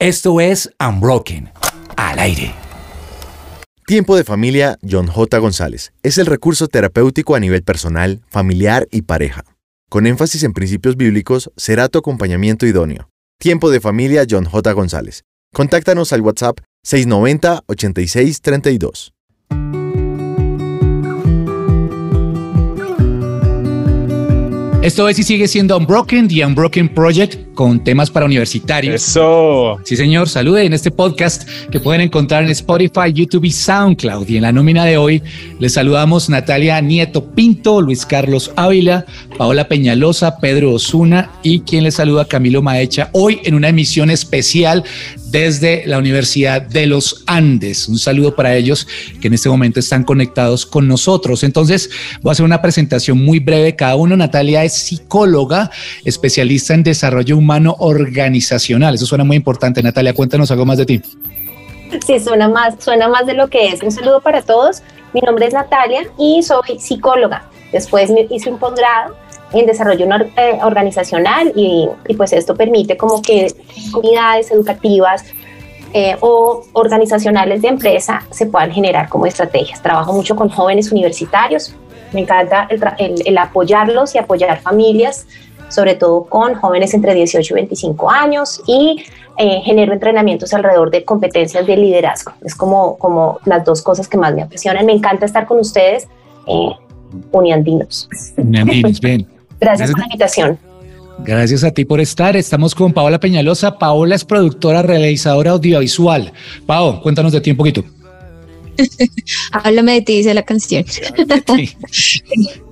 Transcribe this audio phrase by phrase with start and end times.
[0.00, 1.50] Esto es Unbroken,
[1.94, 2.54] al aire.
[3.86, 5.36] Tiempo de familia John J.
[5.36, 9.44] González es el recurso terapéutico a nivel personal, familiar y pareja.
[9.90, 13.10] Con énfasis en principios bíblicos, será tu acompañamiento idóneo.
[13.38, 14.72] Tiempo de familia John J.
[14.72, 15.24] González.
[15.52, 19.12] Contáctanos al WhatsApp 690 8632.
[24.82, 28.94] Esto es y sigue siendo Unbroken, The Unbroken Project, con temas para universitarios.
[28.94, 29.78] Eso.
[29.84, 30.30] Sí, señor.
[30.30, 34.26] Salude en este podcast que pueden encontrar en Spotify, YouTube y SoundCloud.
[34.30, 35.22] Y en la nómina de hoy
[35.58, 39.04] les saludamos Natalia Nieto Pinto, Luis Carlos Ávila,
[39.36, 43.10] Paola Peñalosa, Pedro Osuna y quien les saluda Camilo Maecha.
[43.12, 44.82] Hoy en una emisión especial
[45.30, 47.88] desde la Universidad de los Andes.
[47.88, 48.88] Un saludo para ellos
[49.20, 51.44] que en este momento están conectados con nosotros.
[51.44, 53.76] Entonces, voy a hacer una presentación muy breve.
[53.76, 55.70] Cada uno, Natalia es psicóloga,
[56.04, 58.94] especialista en desarrollo humano organizacional.
[58.94, 59.82] Eso suena muy importante.
[59.82, 61.02] Natalia, cuéntanos algo más de ti.
[62.06, 63.82] Sí, suena más, suena más de lo que es.
[63.82, 64.82] Un saludo para todos.
[65.12, 67.44] Mi nombre es Natalia y soy psicóloga.
[67.72, 69.16] Después me hice un posgrado
[69.52, 73.52] en desarrollo eh, organizacional y, pues esto permite como que
[73.90, 75.24] comunidades educativas
[75.92, 79.82] eh, o organizacionales de empresa se puedan generar como estrategias.
[79.82, 81.74] Trabajo mucho con jóvenes universitarios,
[82.12, 85.26] me encanta el, apoyarlos y apoyar familias,
[85.70, 89.02] sobre todo con jóvenes entre 18 y 25 años y
[89.38, 92.32] eh, genero entrenamientos alrededor de competencias de liderazgo.
[92.44, 94.84] Es como, como las dos cosas que más me apasionan.
[94.84, 96.08] Me encanta estar con ustedes,
[97.32, 98.08] uniandinos.
[98.36, 99.26] Uniandinos, bien.
[99.58, 100.58] Gracias, por la invitación.
[101.20, 102.36] Gracias a ti por estar.
[102.36, 103.78] Estamos con Paola Peñalosa.
[103.78, 106.32] Paola es productora, realizadora audiovisual.
[106.66, 107.84] Pao, cuéntanos de ti un poquito.
[109.52, 110.84] Háblame de ti, dice la canción.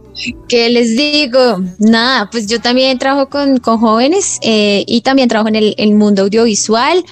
[0.48, 1.62] ¿Qué les digo?
[1.78, 7.04] Nada, pues yo también trabajo con, jóvenes eh, y también trabajo en el, mundo audiovisual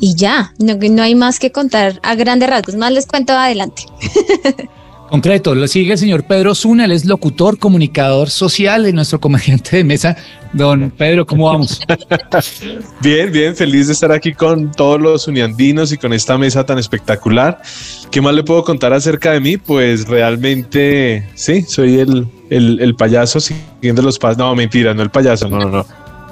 [0.00, 2.76] y ya, no, no hay más que contar a grandes rasgos.
[2.76, 3.84] Más les cuento adelante.
[5.10, 9.78] Concreto, lo sigue el señor Pedro Zuna, él es locutor, comunicador social y nuestro comediante
[9.78, 10.16] de mesa.
[10.52, 11.80] Don Pedro, ¿cómo vamos?
[13.02, 16.78] bien, bien, feliz de estar aquí con todos los uniandinos y con esta mesa tan
[16.78, 17.60] espectacular.
[18.12, 19.56] ¿Qué más le puedo contar acerca de mí?
[19.56, 24.38] Pues realmente, sí, soy el, el, payaso siguiendo los pasos.
[24.38, 25.86] No, mentira, no el payaso, no, no, no.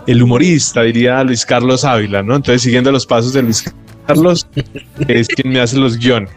[0.06, 2.37] El humorista, diría Luis Carlos Ávila, ¿no?
[2.37, 3.73] Entonces, siguiendo los pasos de Luis
[4.06, 4.47] Carlos,
[5.06, 6.31] es quien me hace los guiones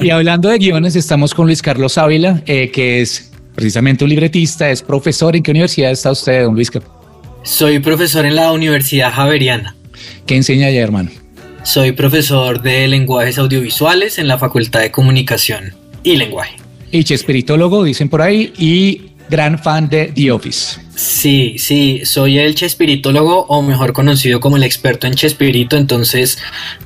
[0.00, 4.70] y hablando de guiones, estamos con Luis Carlos Ávila, eh, que es precisamente un libretista,
[4.70, 5.36] es profesor.
[5.36, 6.70] ¿En qué universidad está usted, don Luis?
[7.42, 9.76] Soy profesor en la Universidad Javeriana.
[10.26, 11.10] ¿Qué enseña allá, hermano?
[11.64, 16.61] Soy profesor de lenguajes audiovisuales en la Facultad de Comunicación y Lenguaje.
[16.92, 20.78] Y espiritólogo, dicen por ahí, y gran fan de The Office.
[20.94, 26.36] Sí, sí, soy el chespiritólogo o mejor conocido como el experto en chespirito, entonces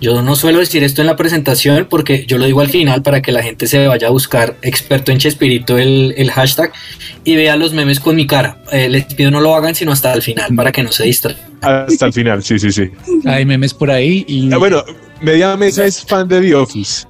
[0.00, 3.20] yo no suelo decir esto en la presentación porque yo lo digo al final para
[3.20, 6.72] que la gente se vaya a buscar experto en chespirito el, el hashtag
[7.24, 8.62] y vea los memes con mi cara.
[8.70, 11.44] Eh, les pido no lo hagan sino hasta el final para que no se distraigan.
[11.62, 12.90] Hasta el final, sí, sí, sí.
[13.24, 14.52] Hay memes por ahí y...
[14.52, 14.84] Ah, bueno,
[15.20, 17.06] Media Mesa es fan de The Office.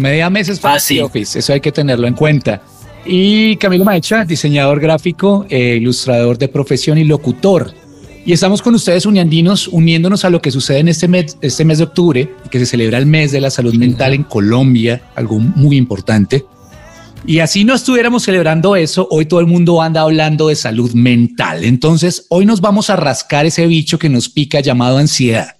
[0.00, 2.62] Media Mesa es fan ah, The Office, eso hay que tenerlo en cuenta.
[3.06, 7.72] Y Camilo Maecha, diseñador gráfico, eh, ilustrador de profesión y locutor.
[8.24, 11.78] Y estamos con ustedes, uniandinos, uniéndonos a lo que sucede en este mes, este mes
[11.78, 15.76] de octubre, que se celebra el mes de la salud mental en Colombia, algo muy
[15.76, 16.44] importante.
[17.26, 21.64] Y así no estuviéramos celebrando eso, hoy todo el mundo anda hablando de salud mental.
[21.64, 25.56] Entonces, hoy nos vamos a rascar ese bicho que nos pica llamado ansiedad.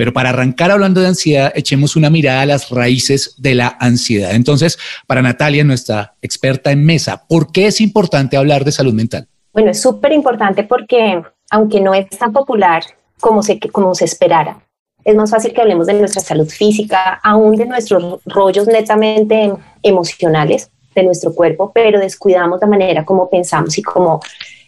[0.00, 4.30] Pero para arrancar hablando de ansiedad, echemos una mirada a las raíces de la ansiedad.
[4.34, 9.28] Entonces, para Natalia, nuestra experta en mesa, ¿por qué es importante hablar de salud mental?
[9.52, 12.82] Bueno, es súper importante porque aunque no es tan popular
[13.20, 14.64] como se, como se esperara,
[15.04, 19.52] es más fácil que hablemos de nuestra salud física, aún de nuestros rollos netamente
[19.82, 24.22] emocionales de nuestro cuerpo, pero descuidamos la manera como pensamos y cómo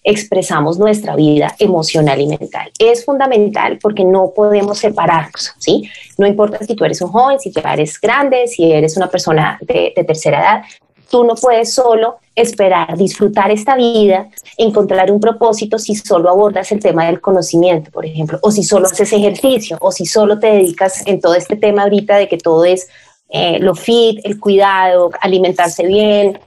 [0.04, 2.71] expresamos nuestra vida emocional y mental.
[2.78, 5.88] Es fundamental porque no podemos separarnos, ¿sí?
[6.18, 9.59] No importa si tú eres un joven, si ya eres grande, si eres una persona
[9.60, 10.62] de, tercera edad,
[11.09, 16.80] tú no puedes solo esperar disfrutar esta vida, encontrar un propósito si solo abordas el
[16.80, 21.06] tema del conocimiento, por ejemplo, o si solo haces ejercicio, o si solo te dedicas
[21.06, 22.88] en todo este tema ahorita de que todo es
[23.28, 26.38] eh, lo fit, el cuidado, alimentarse bien,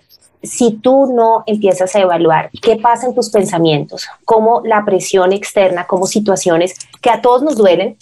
[0.46, 5.88] si tú no empiezas a evaluar qué pasa en tus pensamientos, cómo la presión externa,
[5.88, 7.98] como situaciones que a todos nos duelen,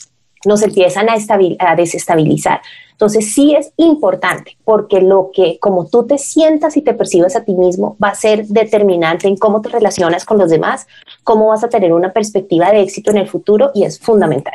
[0.46, 1.16] nos empiezan a,
[1.60, 2.62] a, desestabilizar.
[2.92, 7.44] Entonces sí es importante porque lo que como tú te sientas y te percibes a
[7.44, 10.88] ti mismo va a ser determinante en cómo te relacionas con los demás,
[11.24, 14.54] cómo vas a tener una perspectiva de éxito en el futuro y es fundamental.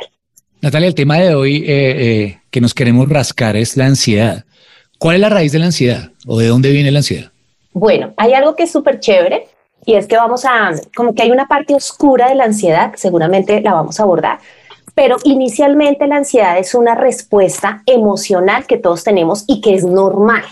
[0.61, 4.45] Natalia, el tema de hoy eh, eh, que nos queremos rascar es la ansiedad.
[4.97, 7.31] ¿Cuál es la raíz de la ansiedad o de dónde viene la ansiedad?
[7.79, 9.47] Bueno, hay algo que es súper chévere
[9.85, 13.61] y es que vamos a, como que hay una parte oscura de la ansiedad, seguramente
[13.61, 14.39] la vamos a abordar,
[14.93, 20.43] pero inicialmente la ansiedad es una respuesta emocional que todos tenemos y que es normal.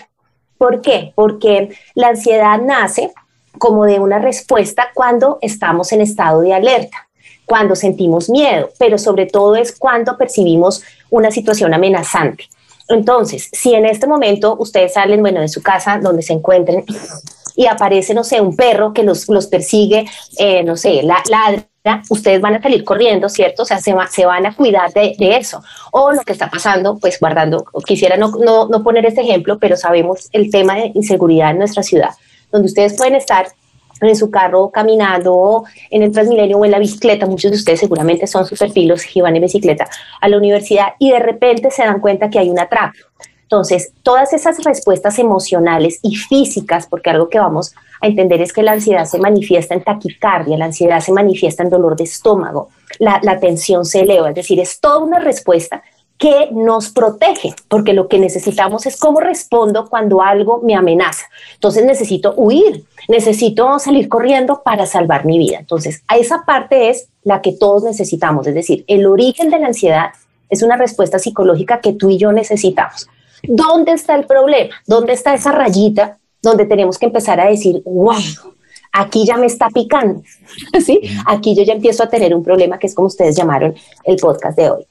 [0.58, 1.12] ¿Por qué?
[1.16, 3.12] Porque la ansiedad nace
[3.58, 7.10] como de una respuesta cuando estamos en estado de alerta,
[7.46, 12.46] cuando sentimos miedo, pero sobre todo es cuando percibimos una situación amenazante.
[12.90, 16.86] Entonces, si en este momento ustedes salen, bueno, de su casa, donde se encuentren,
[17.56, 20.06] y aparece, no sé, un perro que los, los persigue,
[20.38, 23.64] eh, no sé, la, ladra, ustedes van a salir corriendo, ¿cierto?
[23.64, 25.64] O sea, se, se van a cuidar de, de, eso.
[25.92, 29.76] O lo que está pasando, pues guardando, quisiera no, no, no poner este ejemplo, pero
[29.76, 32.12] sabemos el tema de inseguridad en nuestra ciudad,
[32.52, 33.48] donde ustedes pueden estar
[34.02, 38.28] en su carro caminando en el Transmilenio o en la bicicleta, muchos de ustedes seguramente
[38.28, 39.88] son superfilos y van en bicicleta
[40.22, 42.98] a la universidad y de repente se dan cuenta que hay una atraco.
[43.44, 48.62] Entonces, todas esas respuestas emocionales y físicas, porque algo que vamos a entender es que
[48.62, 52.68] la ansiedad se manifiesta en taquicardia, la ansiedad se manifiesta en dolor de estómago,
[53.00, 55.82] la, la tensión se eleva, es decir, es toda una respuesta
[56.18, 61.28] que nos protege, porque lo que necesitamos es cómo respondo cuando algo me amenaza.
[61.54, 65.60] Entonces necesito huir, necesito salir corriendo para salvar mi vida.
[65.60, 69.68] Entonces, a esa parte es la que todos necesitamos, es decir, el origen de la
[69.68, 70.10] ansiedad
[70.50, 73.08] es una respuesta psicológica que tú y yo necesitamos.
[73.44, 74.74] ¿Dónde está el problema?
[74.88, 78.16] ¿Dónde está esa rayita donde tenemos que empezar a decir, wow,
[78.92, 80.24] aquí ya me está picando?
[80.84, 81.02] ¿Sí?
[81.28, 84.58] Aquí yo ya empiezo a tener un problema que es como ustedes llamaron el podcast
[84.58, 84.88] de hoy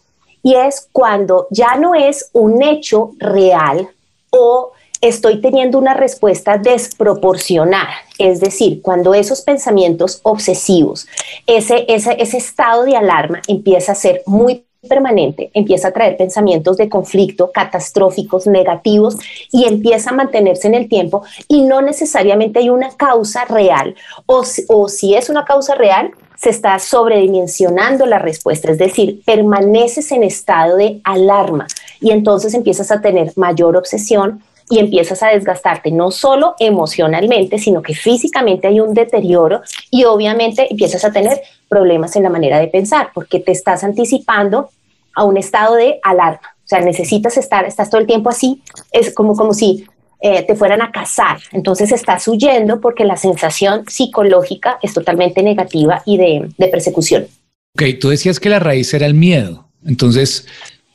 [0.47, 3.89] y es cuando ya no es un hecho real
[4.31, 4.71] o
[5.01, 7.91] estoy teniendo una respuesta desproporcionada.
[8.17, 11.09] Es decir, cuando esos pensamientos obsesivos,
[11.49, 16.77] ese, ese, ese estado de alarma empieza a ser muy permanente, empieza a traer pensamientos
[16.77, 19.17] de conflicto catastróficos, negativos
[19.53, 23.95] y empieza a mantenerse en el tiempo y no necesariamente hay una causa real.
[24.27, 30.13] O, o si es una causa real, se está sobredimensionando la respuesta, es decir, permaneces
[30.13, 31.67] en estado de alarma
[32.01, 37.83] y entonces empiezas a tener mayor obsesión y empiezas a desgastarte no solo emocionalmente, sino
[37.83, 42.69] que físicamente hay un deterioro y obviamente empiezas a tener problemas en la manera de
[42.69, 44.71] pensar porque te estás anticipando
[45.15, 46.57] a un estado de alarma.
[46.65, 48.61] O sea, necesitas estar, estás todo el tiempo así,
[48.91, 49.87] es como, como si
[50.21, 51.39] eh, te fueran a cazar.
[51.53, 57.29] Entonces estás huyendo porque la sensación psicológica es totalmente negativa y de, de persecución.
[57.75, 59.69] Ok, tú decías que la raíz era el miedo.
[59.85, 60.47] Entonces,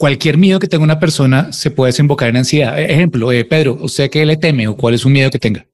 [0.02, 2.80] cualquier miedo que tenga una persona se puede desembocar en ansiedad.
[2.80, 5.68] E, ejemplo, eh, Pedro, ¿usted qué le teme o cuál es un miedo que tenga?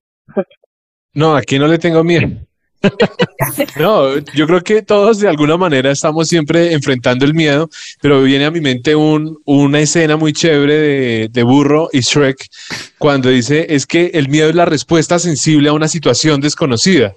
[1.13, 2.27] No, aquí no le tengo miedo.
[3.79, 7.69] no, yo creo que todos de alguna manera estamos siempre enfrentando el miedo,
[8.01, 12.49] pero viene a mi mente un, una escena muy chévere de, de, Burro y Shrek
[12.97, 17.15] cuando dice es que el miedo es la respuesta sensible a una situación desconocida.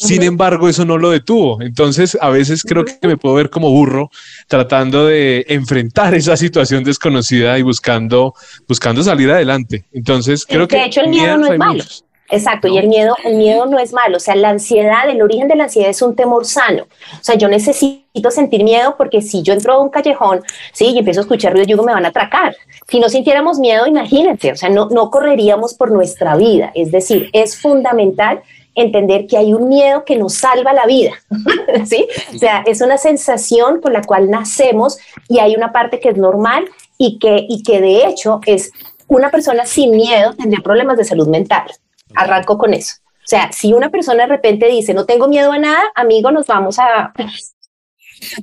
[0.00, 1.60] Sin embargo, eso no lo detuvo.
[1.60, 4.10] Entonces, a veces creo que me puedo ver como burro
[4.48, 8.34] tratando de enfrentar esa situación desconocida y buscando,
[8.66, 9.84] buscando salir adelante.
[9.92, 10.76] Entonces, creo que...
[10.76, 11.84] De hecho, el miedo no es malo.
[12.30, 15.48] Exacto, y el miedo, el miedo no es malo, o sea, la ansiedad, el origen
[15.48, 16.84] de la ansiedad es un temor sano.
[16.84, 20.40] O sea, yo necesito sentir miedo porque si yo entro a un callejón,
[20.72, 22.56] sí, y empiezo a escuchar ruido, yo digo, me van a atracar.
[22.88, 26.70] Si no sintiéramos miedo, imagínense, o sea, no, no correríamos por nuestra vida.
[26.74, 28.42] Es decir, es fundamental
[28.74, 31.12] entender que hay un miedo que nos salva la vida,
[31.86, 32.06] ¿sí?
[32.34, 34.98] O sea, es una sensación con la cual nacemos
[35.28, 38.70] y hay una parte que es normal y que, y que de hecho es
[39.08, 41.70] una persona sin miedo tendría problemas de salud mental.
[42.14, 42.96] Arranco con eso.
[43.18, 46.46] O sea, si una persona de repente dice, no tengo miedo a nada, amigo, nos
[46.46, 47.12] vamos a...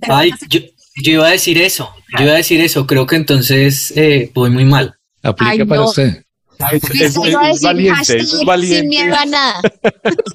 [0.08, 0.62] Ay, yo,
[0.96, 4.66] iba a decir eso, yo iba a decir eso, creo que entonces eh, voy muy
[4.66, 4.96] mal.
[5.24, 6.24] Aplica para usted.
[6.60, 8.80] Es, valiente, es valiente.
[8.80, 9.62] Sin miedo a nada.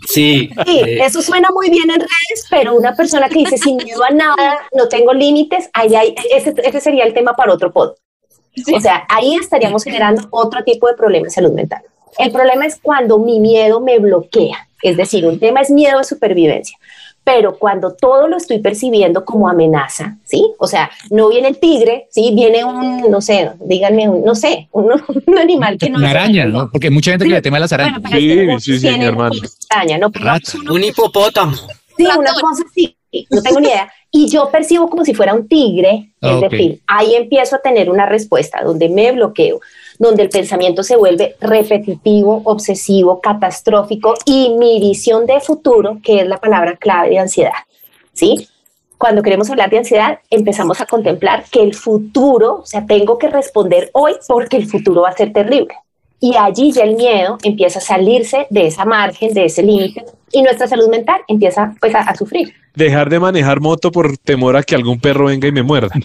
[0.09, 0.51] Sí.
[0.67, 4.03] Sí, eh, eso suena muy bien en redes, pero una persona que dice sin miedo
[4.05, 7.93] a nada, no tengo límites, ahí, ahí, ese, ese sería el tema para otro pod.
[8.55, 8.75] Sí.
[8.75, 11.83] O sea, ahí estaríamos generando otro tipo de problema de salud mental.
[12.19, 14.69] El problema es cuando mi miedo me bloquea.
[14.83, 16.77] Es decir, un tema es miedo de supervivencia,
[17.25, 20.53] pero cuando todo lo estoy percibiendo como amenaza, ¿sí?
[20.59, 22.33] O sea, no viene el tigre, ¿sí?
[22.35, 24.91] Viene un, no sé, díganme, un, no sé, un,
[25.27, 25.99] un animal que no...
[25.99, 26.69] Una araña, ¿no?
[26.71, 27.31] Porque mucha gente sí.
[27.31, 28.03] que le teme a las arañas.
[28.03, 29.35] Bueno, sí, sí, sí, mi hermano.
[29.71, 30.11] Araña, ¿no?
[30.71, 31.55] Un hipopótamo.
[31.97, 32.97] Sí, una cosa así,
[33.31, 33.93] no tengo ni idea.
[34.11, 36.49] Y yo percibo como si fuera un tigre, es okay.
[36.49, 39.61] decir, ahí empiezo a tener una respuesta donde me bloqueo
[40.03, 46.27] donde el pensamiento se vuelve repetitivo, obsesivo, catastrófico y mi visión de futuro, que es
[46.27, 47.53] la palabra clave de ansiedad.
[48.13, 48.49] ¿Sí?
[48.99, 53.29] cuando queremos hablar de ansiedad, empezamos a contemplar que el futuro, o sea, tengo que
[53.29, 55.75] responder hoy porque el futuro va a ser terrible.
[56.21, 60.43] Y allí ya el miedo empieza a salirse de esa margen, de ese límite, y
[60.43, 62.55] nuestra salud mental empieza pues a, sufrir.
[62.77, 65.97] Dejar de manejar moto por temor a que algún perro venga y me muerda.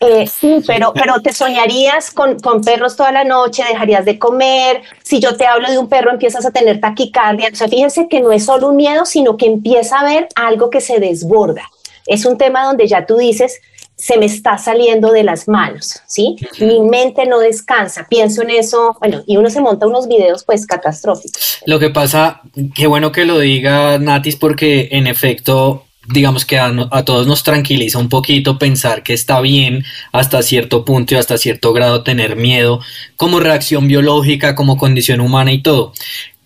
[0.00, 4.82] Eh, sí, pero, pero te soñarías con, con, perros toda la noche, dejarías de comer.
[5.02, 7.48] Si yo te hablo de un perro, empiezas a tener taquicardia.
[7.52, 10.70] O sea, fíjense que no es solo un miedo, sino que empieza a haber algo
[10.70, 11.62] que se desborda.
[12.06, 13.60] Es un tema donde ya tú dices,
[13.96, 16.36] se me está saliendo de las manos, ¿sí?
[16.60, 20.66] Mi mente no descansa, pienso en eso, bueno, y uno se monta unos videos pues
[20.66, 21.58] catastróficos.
[21.64, 22.42] Lo que pasa,
[22.74, 26.72] qué bueno que lo diga Natis, porque en efecto digamos que a,
[27.04, 31.72] todos nos tranquiliza un poquito pensar que está bien hasta cierto punto y hasta cierto
[31.72, 32.80] grado tener miedo
[33.16, 35.92] como reacción biológica, como condición humana y todo.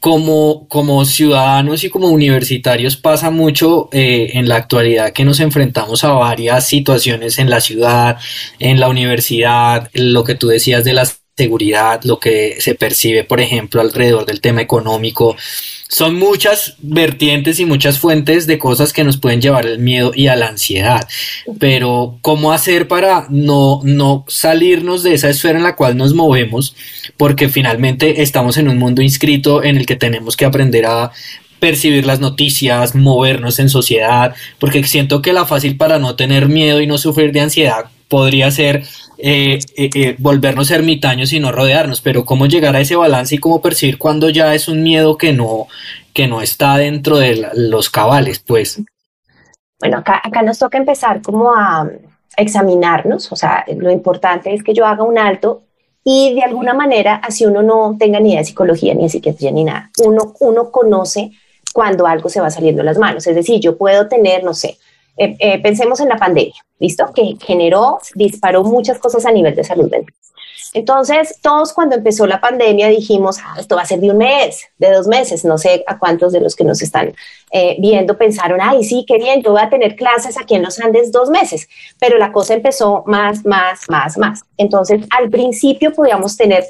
[0.01, 6.05] Como, como ciudadanos y como universitarios pasa mucho eh, en la actualidad que nos enfrentamos
[6.05, 8.17] a varias situaciones en la ciudad,
[8.59, 13.41] en la universidad, lo que tú decías de la seguridad, lo que se percibe, por
[13.41, 15.37] ejemplo, alrededor del tema económico,
[15.91, 20.29] son muchas vertientes y muchas fuentes de cosas que nos pueden llevar al miedo y
[20.29, 21.07] a la ansiedad.
[21.59, 26.77] Pero, ¿cómo hacer para no, no salirnos de esa esfera en la cual nos movemos?
[27.17, 31.11] Porque finalmente estamos en un mundo inscrito en el que tenemos que aprender a
[31.59, 36.81] percibir las noticias, movernos en sociedad, porque siento que la fácil para no tener miedo
[36.81, 38.85] y no sufrir de ansiedad podría ser
[39.23, 43.39] eh, eh, eh, volvernos ermitaños y no rodearnos, pero cómo llegar a ese balance y
[43.39, 45.67] cómo percibir cuando ya es un miedo que no,
[46.13, 48.83] que no está dentro de los cabales, pues.
[49.79, 51.89] Bueno, acá, acá nos toca empezar como a
[52.37, 55.63] examinarnos, o sea, lo importante es que yo haga un alto
[56.05, 59.51] y de alguna manera, así uno no tenga ni idea de psicología, ni de psiquiatría,
[59.51, 61.33] ni nada, uno, uno conoce
[61.73, 64.79] cuando algo se va saliendo de las manos, es decir, yo puedo tener, no sé,
[65.21, 67.13] eh, eh, pensemos en la pandemia, ¿listo?
[67.15, 70.15] Que generó, disparó muchas cosas a nivel de salud mental.
[70.73, 74.65] Entonces, todos cuando empezó la pandemia dijimos, ah, esto va a ser de un mes,
[74.79, 77.13] de dos meses, no sé a cuántos de los que nos están
[77.53, 80.81] eh, viendo pensaron, ay, sí, qué bien, yo voy a tener clases aquí en los
[80.81, 84.45] Andes dos meses, pero la cosa empezó más, más, más, más.
[84.57, 86.65] Entonces, al principio podíamos tener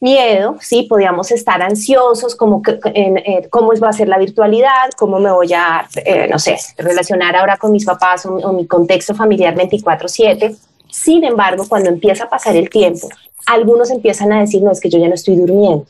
[0.00, 5.18] miedo, sí, podíamos estar ansiosos, como en, eh, cómo va a ser la virtualidad, cómo
[5.18, 9.54] me voy a, eh, no sé, relacionar ahora con mis papás o, mi contexto familiar
[9.54, 10.56] 24/7.
[10.90, 13.08] Sin embargo, cuando empieza a pasar el tiempo,
[13.46, 15.86] algunos empiezan a decir, no, es que yo ya no estoy durmiendo,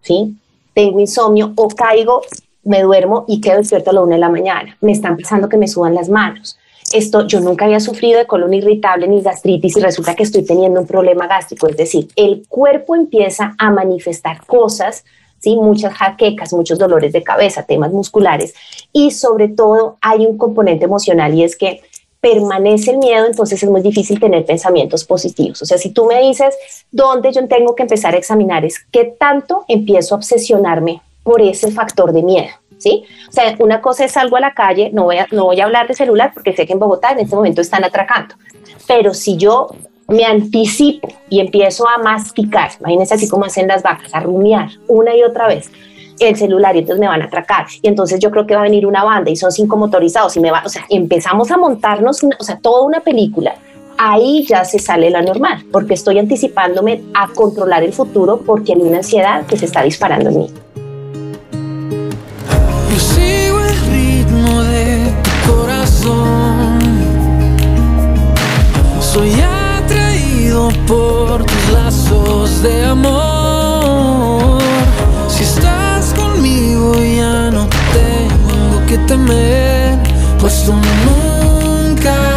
[0.00, 0.36] ¿sí?
[0.74, 2.22] Tengo insomnio o caigo,
[2.62, 4.76] me duermo y quedo despierto a la una de la mañana.
[4.80, 6.58] Me está empezando que me suban las manos
[6.92, 10.80] esto yo nunca había sufrido de colon irritable ni gastritis y resulta que estoy teniendo
[10.80, 15.04] un problema gástrico, es decir, el cuerpo empieza a manifestar cosas,
[15.38, 15.56] ¿sí?
[15.56, 18.54] muchas jaquecas, muchos dolores de cabeza, temas musculares
[18.92, 21.82] y sobre todo hay un componente emocional y es que
[22.20, 25.62] permanece el miedo, entonces es muy difícil tener pensamientos positivos.
[25.62, 26.54] O sea, si tú me dices
[26.90, 31.70] dónde yo tengo que empezar a examinar es qué tanto empiezo a obsesionarme por ese
[31.70, 32.59] factor de miedo.
[32.80, 33.04] ¿Sí?
[33.28, 35.64] O sea, una cosa es salgo a la calle, no voy a, no voy a
[35.64, 38.34] hablar de celular porque sé que en Bogotá en este momento están atracando,
[38.88, 39.68] pero si yo
[40.08, 45.14] me anticipo y empiezo a masticar, imagínense así como hacen las vacas, a rumiar una
[45.14, 45.70] y otra vez
[46.18, 48.64] el celular y entonces me van a atracar y entonces yo creo que va a
[48.64, 52.22] venir una banda y son cinco motorizados y me va, o sea, empezamos a montarnos,
[52.38, 53.54] o sea, toda una película.
[54.02, 58.80] Ahí ya se sale la normal, porque estoy anticipándome a controlar el futuro porque hay
[58.80, 60.50] una ansiedad que se está disparando en mí.
[69.12, 74.62] Soy atraído por tus lazos de amor.
[75.28, 79.98] Si estás conmigo ya no tengo que temer,
[80.38, 82.29] pues tú nunca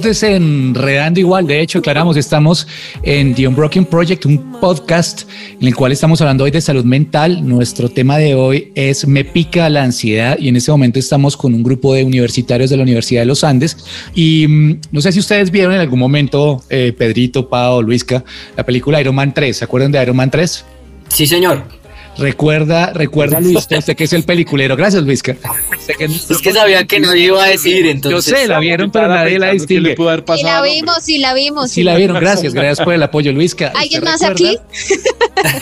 [0.00, 1.46] Lo vamos desenredando igual.
[1.46, 2.66] De hecho, aclaramos, estamos
[3.02, 5.28] en The Unbroken Project, un podcast
[5.60, 7.46] en el cual estamos hablando hoy de salud mental.
[7.46, 11.52] Nuestro tema de hoy es Me pica la ansiedad y en este momento estamos con
[11.52, 13.76] un grupo de universitarios de la Universidad de los Andes.
[14.14, 18.24] Y mm, no sé si ustedes vieron en algún momento, eh, Pedrito, Pau, Luisca,
[18.56, 19.54] la película Iron Man 3.
[19.54, 20.64] ¿Se acuerdan de Iron Man 3?
[21.08, 21.79] Sí, señor.
[22.20, 24.76] Recuerda, recuerda Luis, usted que es el peliculero.
[24.76, 25.36] Gracias, Luisca.
[25.98, 28.30] es que sabía que no iba a decir, entonces.
[28.30, 29.96] Yo sé, la vieron, pero nadie la distingue.
[29.96, 31.70] Sí la vimos, sí la vimos.
[31.70, 33.72] Sí la vieron, gracias, gracias por el apoyo, Luisca.
[33.74, 34.58] ¿Alguien más aquí?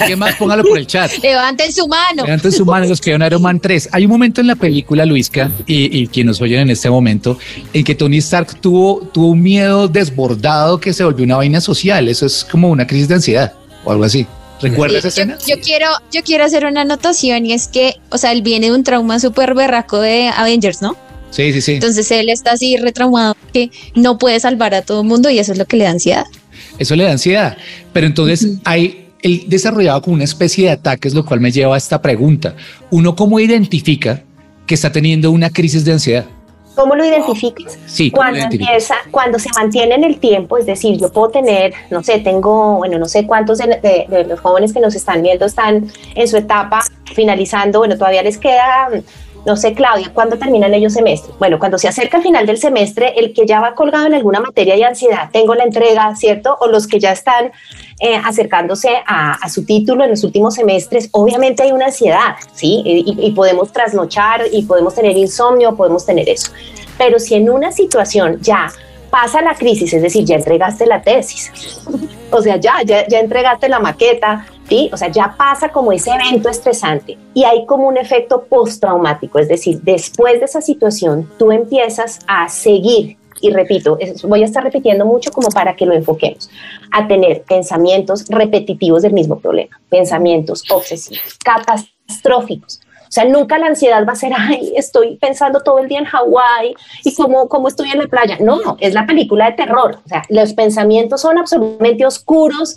[0.05, 0.35] ¿Qué más?
[0.35, 1.13] Póngalo por el chat.
[1.23, 2.25] Levanten su mano.
[2.25, 3.91] Levanten su mano los que vieron Iron Man 3.
[3.93, 7.39] Hay un momento en la película, Luisca, y, y quienes nos oyen en este momento,
[7.73, 12.09] en que Tony Stark tuvo, tuvo un miedo desbordado que se volvió una vaina social.
[12.09, 13.53] Eso es como una crisis de ansiedad
[13.85, 14.27] o algo así.
[14.61, 15.39] ¿Recuerdas esa escena?
[15.47, 18.73] Yo, quiero, yo quiero hacer una anotación y es que, o sea, él viene de
[18.73, 20.97] un trauma súper berraco de Avengers, ¿no?
[21.31, 21.75] Sí, sí, sí.
[21.75, 25.53] Entonces él está así retraumado que no puede salvar a todo el mundo y eso
[25.53, 26.27] es lo que le da ansiedad.
[26.79, 27.57] Eso le da ansiedad.
[27.93, 31.79] Pero entonces hay él desarrollado como una especie de ataques, lo cual me lleva a
[31.79, 32.55] esta pregunta.
[32.91, 34.23] ¿Uno cómo identifica
[34.67, 36.27] que está teniendo una crisis de ansiedad?
[36.79, 37.77] ¿Cómo lo identificas?
[37.87, 42.05] Sí, cuando empieza, cuando se mantiene en el tiempo, es decir, yo puedo tener, no
[42.05, 46.29] sé, tengo, bueno, no sé cuántos de, los jóvenes que nos están viendo están en
[46.29, 48.91] su etapa finalizando, bueno, todavía les queda
[49.47, 51.33] no sé, Claudia, ¿cuándo terminan ellos semestre?
[51.39, 54.41] Bueno, cuando se acerca el final del semestre, el que ya va colgado en alguna
[54.41, 56.57] materia y ansiedad, tengo la entrega, ¿cierto?
[56.61, 57.53] O los que ya están
[58.01, 62.83] eh, acercándose a, su título en los últimos semestres, obviamente hay una ansiedad, ¿sí?
[62.85, 66.53] Y, podemos trasnochar y podemos tener insomnio, podemos tener eso.
[66.97, 68.71] Pero si en una situación ya
[69.11, 71.81] pasa la crisis, es decir, ya entregaste la tesis,
[72.31, 74.47] o sea, ya, ya, ya entregaste la maqueta,
[74.93, 79.49] O sea, ya pasa como ese evento estresante y hay como un efecto postraumático, es
[79.49, 85.07] decir, después de esa situación tú empiezas a seguir y repito, voy a estar repitiendo
[85.07, 86.51] mucho como para que lo enfoquemos,
[86.91, 92.81] a tener pensamientos repetitivos del mismo problema, pensamientos obsesivos, catastróficos.
[93.09, 96.05] O sea, nunca la ansiedad va a ser, ay, estoy pensando todo el día en
[96.05, 96.75] Hawái
[97.05, 98.37] y cómo, cómo estoy en la playa.
[98.41, 99.99] No, es la película de terror.
[100.05, 102.77] O sea, los pensamientos son absolutamente oscuros,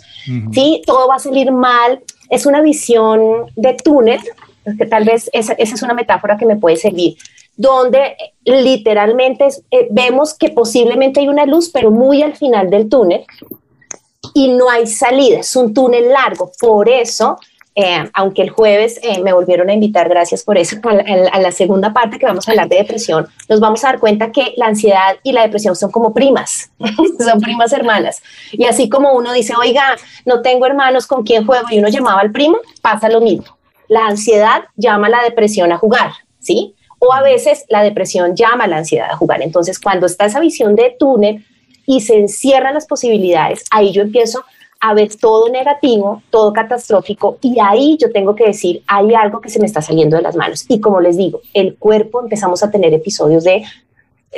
[0.52, 0.82] ¿sí?
[0.86, 2.00] Todo va a salir mal.
[2.30, 4.20] Es una visión de túnel,
[4.78, 7.16] que tal vez esa, esa es una metáfora que me puede servir
[7.54, 13.26] donde literalmente eh, vemos que posiblemente hay una luz, pero muy al final del túnel
[14.34, 16.50] y no hay salida, es un túnel largo.
[16.58, 17.38] Por eso,
[17.74, 20.76] eh, aunque el jueves eh, me volvieron a invitar, gracias por eso,
[21.32, 24.30] a la, segunda parte que vamos a hablar de depresión, nos vamos a dar cuenta
[24.30, 26.70] que la ansiedad y la depresión son como primas,
[27.18, 28.22] son primas hermanas.
[28.52, 32.20] Y así como uno dice, oiga, no tengo hermanos con quien juego y uno llamaba
[32.20, 33.56] al primo, pasa lo mismo.
[33.88, 36.74] La ansiedad llama a la depresión a jugar, ¿sí?
[36.98, 39.42] O a veces la depresión llama a la ansiedad a jugar.
[39.42, 41.44] Entonces, cuando está esa visión de túnel
[41.86, 44.44] y se encierran las posibilidades, ahí yo empiezo
[44.84, 49.48] a ver todo negativo, todo catastrófico, y ahí yo tengo que decir, hay algo que
[49.48, 50.64] se me está saliendo de las manos.
[50.68, 53.62] Y como les digo, el cuerpo empezamos a tener episodios de,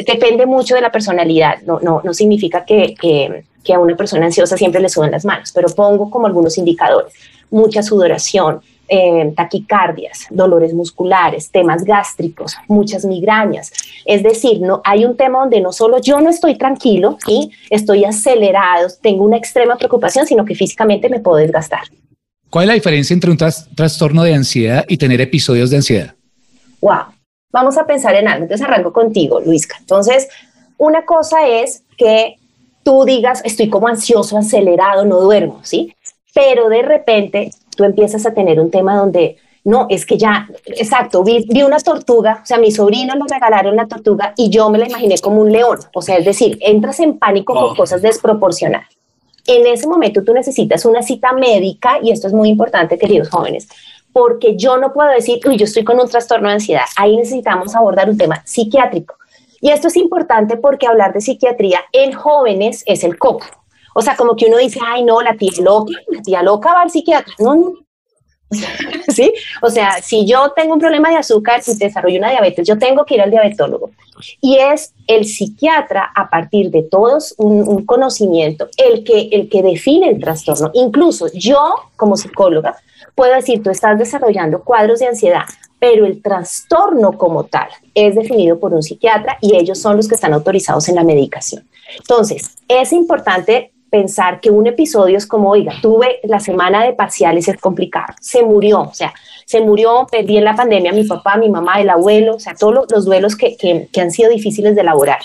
[0.07, 4.27] depende mucho de la personalidad, no, no, no significa que, que, que a una persona
[4.27, 7.15] ansiosa siempre le suben las manos, pero pongo como algunos indicadores,
[7.51, 13.73] mucha sudoración, eh, taquicardias, dolores musculares, temas gástricos, muchas migrañas.
[14.05, 18.05] Es decir, no, hay un tema donde no solo yo no estoy tranquilo y estoy
[18.05, 21.83] acelerado, tengo una extrema preocupación, sino que físicamente me puedo desgastar.
[22.51, 26.15] ¿Cuál es la diferencia entre un trastorno de ansiedad y tener episodios de ansiedad?
[26.81, 27.07] Wow,
[27.51, 28.45] vamos a pensar en algo.
[28.45, 29.77] Entonces arranco contigo, Luisca.
[29.81, 30.29] Entonces,
[30.77, 32.37] una cosa es que
[32.85, 35.97] tú digas, estoy como ansioso, acelerado, no duermo, ¿sí?
[36.35, 41.23] Pero de repente tú empiezas a tener un tema donde, no, es que ya, exacto,
[41.23, 44.79] vi, vi una tortuga, o sea, mi sobrino le regalaron una tortuga y yo me
[44.79, 48.89] la imaginé como un león, o sea, es decir, entras en pánico por cosas desproporcionadas.
[49.47, 53.69] En ese momento tú necesitas una cita médica y esto es muy importante, queridos jóvenes,
[54.13, 56.85] porque yo no puedo decir, uy, yo estoy con un trastorno de ansiedad.
[56.97, 59.17] Ahí necesitamos abordar un tema psiquiátrico.
[59.61, 63.47] Y esto es importante porque hablar de psiquiatría en jóvenes es el coco.
[63.95, 66.83] O sea, como que uno dice, ay, no, la tía loca, la tía loca va
[66.83, 67.33] al psiquiatra.
[67.39, 67.73] No, no.
[69.09, 69.33] ¿Sí?
[69.63, 73.05] O sea, si yo tengo un problema de azúcar y desarrollo una diabetes, yo tengo
[73.05, 73.91] que ir al diabetólogo.
[74.41, 80.11] Y es el psiquiatra, a partir de todos un, conocimiento, el que, el que define
[80.11, 80.71] el trastorno.
[80.75, 82.77] Incluso yo, como psicóloga,
[83.15, 85.45] puedo decir, tú estás desarrollando cuadros de ansiedad,
[85.79, 90.15] pero el trastorno como tal es definido por un psiquiatra y ellos son los que
[90.15, 91.69] están autorizados en la medicación.
[91.99, 97.47] Entonces, es importante pensar que un episodio es como, oiga, tuve la semana de parciales,
[97.47, 99.15] es complicado, se murió, o sea,
[99.47, 102.57] se murió, perdí en la pandemia a mi papá, mi mamá, el abuelo, o sea,
[102.57, 105.21] todos los duelos que, que, han sido difíciles de elaborar,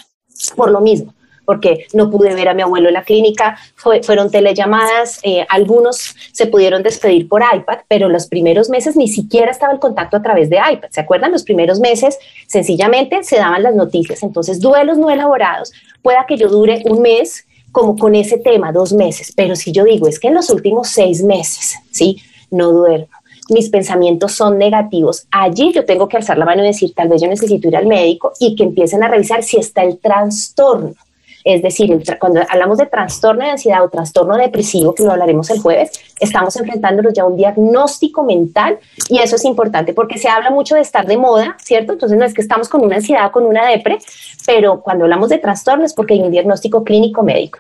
[0.55, 4.29] por lo mismo porque no pude ver a mi abuelo en la clínica, fue, fueron
[4.29, 9.73] telellamadas, eh, algunos se pudieron despedir por iPad, pero los primeros meses ni siquiera estaba
[9.73, 10.89] el contacto a través de iPad.
[10.91, 11.31] ¿Se acuerdan?
[11.31, 14.21] Los primeros meses sencillamente se daban las noticias.
[14.21, 15.71] Entonces, duelos no elaborados,
[16.03, 19.83] pueda que yo dure un mes como con ese tema, dos meses, pero si yo
[19.83, 22.17] digo, es que en los últimos seis meses, ¿sí?
[22.51, 23.07] No duermo.
[23.49, 27.21] mis pensamientos son negativos, allí yo tengo que alzar la mano y decir, tal vez
[27.21, 30.93] yo necesito ir al médico y que empiecen a revisar si está el trastorno.
[31.49, 35.59] Es decir, cuando hablamos de trastorno de ansiedad o trastorno depresivo, que lo hablaremos el
[35.59, 38.77] jueves, estamos enfrentándonos ya a un diagnóstico mental
[39.09, 41.93] y eso es importante porque se habla mucho de estar de moda, ¿cierto?
[41.93, 43.97] Entonces no es que estamos con una ansiedad o con una depre,
[44.45, 47.57] pero cuando hablamos de trastorno es porque hay un diagnóstico clínico médico.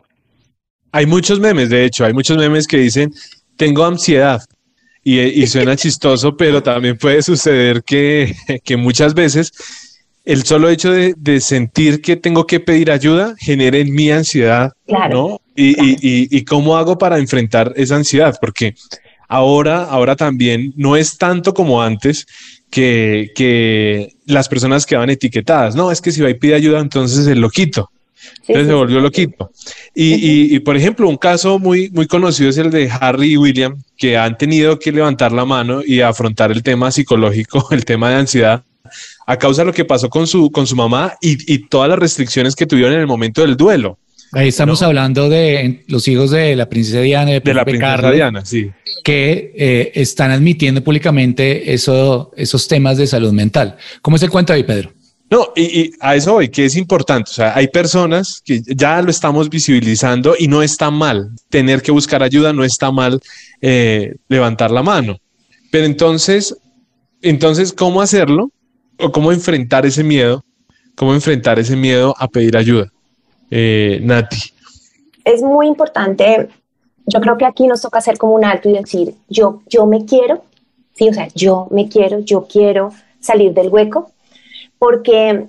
[0.91, 3.11] Hay muchos memes, de hecho, hay muchos memes que dicen,
[3.57, 4.43] tengo ansiedad.
[5.03, 9.51] Y, suena chistoso, pero también puede suceder que, que muchas veces
[10.29, 14.73] el solo hecho de, sentir que tengo que pedir ayuda genera en mi ansiedad,
[15.09, 15.41] ¿no?
[15.55, 18.75] Y, cómo hago para enfrentar esa ansiedad, porque
[19.27, 22.27] ahora, ahora también no es tanto como antes
[22.69, 27.25] que, que las personas quedaban etiquetadas, no, es que si va y pide ayuda, entonces
[27.25, 27.89] es loquito.
[28.41, 29.49] Entonces se volvió loquito.
[29.95, 33.81] Y, y, por ejemplo, un caso muy, muy conocido es el de Harry y William,
[33.97, 38.15] que han tenido que levantar la mano y afrontar el tema psicológico, el tema de
[38.17, 38.63] ansiedad,
[39.29, 42.55] a causa de lo que pasó con su, con su mamá y, todas las restricciones
[42.55, 43.99] que tuvieron en el momento del duelo.
[44.31, 48.71] Ahí estamos hablando de los hijos de la princesa Diana, de, la princesa Diana, sí.
[49.03, 53.77] Que eh, están admitiendo públicamente eso, esos temas de salud mental.
[54.01, 54.93] ¿Cómo es el cuento ahí, Pedro?
[55.29, 57.29] No, y, a eso hoy, que es importante.
[57.29, 61.91] O sea, hay personas que ya lo estamos visibilizando y no está mal tener que
[61.91, 63.21] buscar ayuda, no está mal
[63.61, 65.19] eh, levantar la mano.
[65.69, 66.57] Pero entonces,
[67.21, 68.51] entonces, ¿cómo hacerlo?
[68.99, 70.43] O cómo enfrentar ese miedo,
[70.95, 72.91] cómo enfrentar ese miedo a pedir ayuda.
[73.49, 74.53] Eh, Nati.
[75.23, 76.49] Es muy importante,
[77.05, 80.05] yo creo que aquí nos toca hacer como un alto y decir, yo, yo me
[80.05, 80.43] quiero,
[80.95, 84.11] sí, o sea, yo me quiero, yo quiero salir del hueco,
[84.77, 85.47] porque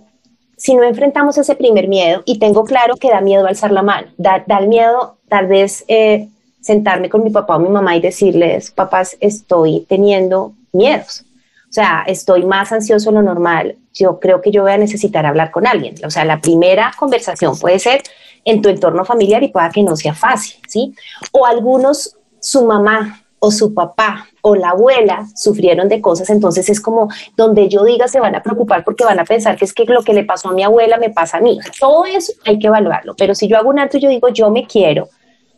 [0.57, 4.09] si no enfrentamos ese primer miedo, y tengo claro que da miedo alzar la mano,
[4.17, 6.29] da, da el miedo tal vez eh,
[6.61, 11.25] sentarme con mi papá o mi mamá y decirles, papás, estoy teniendo miedos,
[11.71, 15.25] o sea, estoy más ansioso de lo normal, yo creo que yo voy a necesitar
[15.25, 15.95] hablar con alguien.
[16.05, 18.03] O sea, la primera conversación puede ser
[18.45, 20.93] en tu entorno familiar y pueda que no sea fácil, ¿sí?
[21.31, 26.81] O algunos, su mamá o su papá o la abuela sufrieron de cosas, entonces es
[26.81, 29.85] como donde yo diga se van a preocupar porque van a pensar que es que
[29.85, 31.59] lo que le pasó a mi abuela me pasa a mí.
[31.79, 34.51] todo eso hay que evaluarlo, pero si yo hago un alto y yo digo yo
[34.51, 35.09] me quiero, o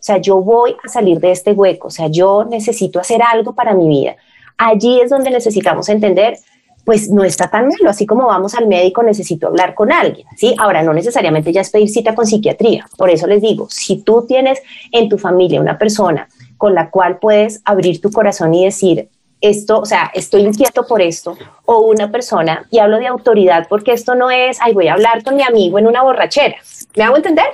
[0.05, 3.73] sea, yo voy a salir de este hueco, o sea, yo necesito hacer algo para
[3.73, 4.17] mi vida
[4.59, 6.39] allí es donde necesitamos entender,
[6.85, 10.55] pues no está tan malo, así como vamos al médico necesito hablar con alguien, ¿sí?
[10.59, 14.25] Ahora, no necesariamente ya es pedir cita con psiquiatría, por eso les digo, si tú
[14.27, 14.61] tienes
[14.91, 19.09] en tu familia una persona con la cual puedes abrir tu corazón y decir,
[19.41, 23.93] esto, o sea, estoy inquieto por esto, o una persona, y hablo de autoridad porque
[23.93, 26.57] esto no es, ay, voy a hablar con mi amigo en una borrachera,
[26.97, 27.47] ¿me hago entender?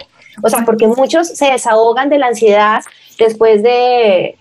[0.43, 2.83] O sea, porque muchos se desahogan de la ansiedad
[3.19, 4.37] después de,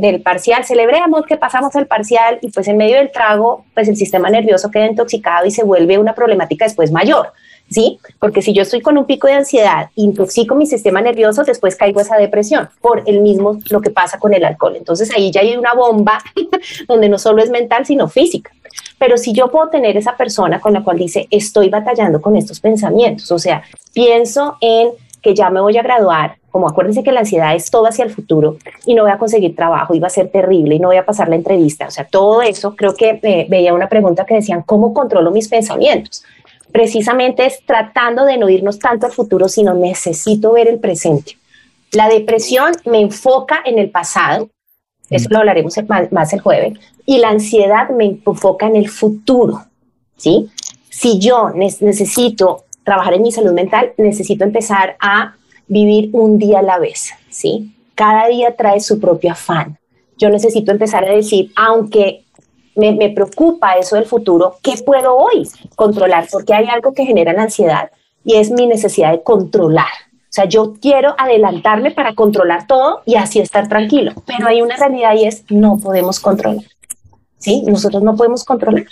[0.00, 3.96] del parcial, celebremos que pasamos el parcial y pues en medio del trago, pues el
[3.96, 7.32] sistema nervioso queda intoxicado y se vuelve una problemática después mayor.
[7.70, 7.98] ¿Sí?
[8.18, 12.00] Porque si yo estoy con un pico de ansiedad, intoxico mi sistema nervioso, después caigo
[12.00, 14.74] esa depresión por el mismo lo que pasa con el alcohol.
[14.74, 16.18] Entonces ahí ya hay una bomba
[16.88, 18.50] donde no solo es mental, sino física.
[18.98, 22.58] Pero si yo puedo tener esa persona con la cual dice, estoy batallando con estos
[22.58, 24.90] pensamientos, o sea, pienso en
[25.22, 28.10] que ya me voy a graduar, como acuérdense que la ansiedad es todo hacia el
[28.10, 30.96] futuro y no voy a conseguir trabajo y va a ser terrible y no voy
[30.96, 34.34] a pasar la entrevista, o sea, todo eso, creo que eh, veía una pregunta que
[34.34, 36.24] decían, ¿cómo controlo mis pensamientos?
[36.72, 41.38] Precisamente es tratando de no irnos tanto al futuro, sino necesito ver el presente.
[41.92, 44.50] La depresión me enfoca en el pasado,
[45.08, 45.74] eso lo hablaremos
[46.10, 49.64] más el jueves, y la ansiedad me enfoca en el futuro,
[50.16, 50.50] ¿sí?
[50.90, 55.34] Si yo necesito trabajar en mi salud mental, necesito empezar a
[55.66, 57.74] vivir un día a la vez, ¿sí?
[57.94, 59.76] Cada día trae su propio afán.
[60.16, 62.24] Yo necesito empezar a decir, aunque
[62.74, 65.46] me, preocupa eso del futuro, ¿qué puedo hoy
[65.76, 66.28] controlar?
[66.32, 67.90] Porque hay algo que genera la ansiedad
[68.24, 69.92] y es mi necesidad de controlar.
[70.22, 74.76] O sea, yo quiero adelantarme para controlar todo y así estar tranquilo, pero hay una
[74.76, 76.64] realidad y es no podemos controlar.
[77.36, 77.64] ¿Sí?
[77.66, 78.86] Nosotros no podemos controlar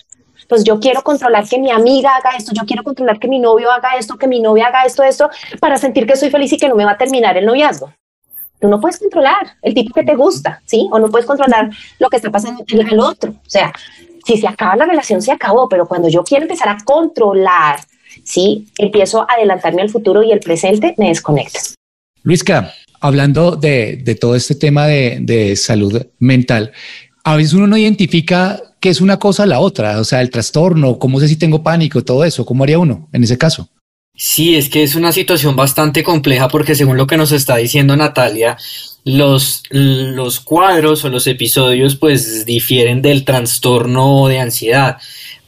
[0.48, 3.70] pues yo quiero controlar que mi amiga haga esto, yo quiero controlar que mi novio
[3.70, 5.30] haga esto, que mi novia haga esto, esto,
[5.60, 7.92] para sentir que soy feliz y que no me va a terminar el noviazgo.
[8.60, 10.88] Tú no puedes controlar el tipo que te gusta, ¿sí?
[10.90, 13.30] O no puedes controlar lo que está pasando en el otro.
[13.30, 13.72] O sea,
[14.24, 17.80] si se acaba la relación, se acabó, pero cuando yo quiero empezar a controlar,
[18.24, 18.66] ¿sí?
[18.78, 21.60] Empiezo a adelantarme al futuro y el presente me desconecta.
[22.22, 26.72] Luisca, hablando de, todo este tema de salud mental,
[27.26, 31.20] a veces uno no identifica es una cosa la otra, o sea, el trastorno, cómo
[31.20, 33.68] sé si tengo pánico, todo eso, ¿cómo haría uno en ese caso?
[34.18, 37.96] Sí, es que es una situación bastante compleja porque según lo que nos está diciendo
[37.96, 38.56] Natalia,
[39.04, 44.96] los, los cuadros o los episodios pues difieren del trastorno de ansiedad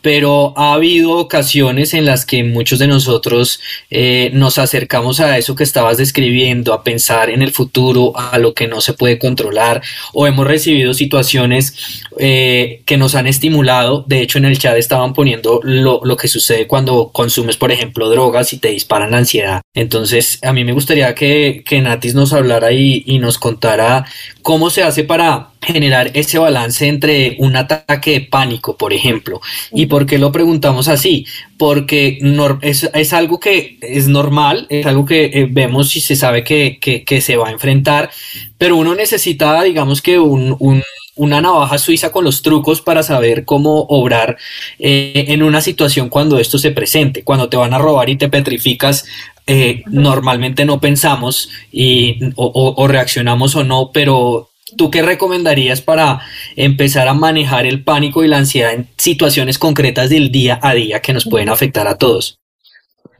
[0.02, 5.54] pero ha habido ocasiones en las que muchos de nosotros eh, nos acercamos a eso
[5.54, 9.82] que estabas describiendo, a pensar en el futuro, a lo que no se puede controlar,
[10.12, 14.04] o hemos recibido situaciones eh, que nos han estimulado.
[14.06, 18.52] De hecho, en el chat estaban poniendo lo, que sucede cuando consumes, por ejemplo, drogas
[18.52, 19.62] y te disparan la ansiedad.
[19.74, 24.04] Entonces, a mí me gustaría que, que Natis nos hablara y, y nos contara
[24.42, 29.40] cómo se hace para generar ese balance entre un ataque de pánico, por ejemplo.
[29.72, 31.26] ¿Y por qué lo preguntamos así?
[31.56, 32.18] Porque
[32.62, 37.36] es, algo que es normal, es algo que eh, vemos y se sabe que, se
[37.36, 38.10] va a enfrentar,
[38.56, 44.36] pero uno necesita, digamos que una navaja suiza con los trucos para saber cómo obrar
[44.78, 48.28] eh, en una situación cuando esto se presente, cuando te van a robar y te
[48.28, 49.04] petrificas.
[49.50, 56.20] Eh, normalmente no pensamos y, o reaccionamos o no, pero ¿Tú qué recomendarías para
[56.56, 61.00] empezar a manejar el pánico y la ansiedad en situaciones concretas del día a día
[61.00, 62.40] que nos pueden afectar a todos?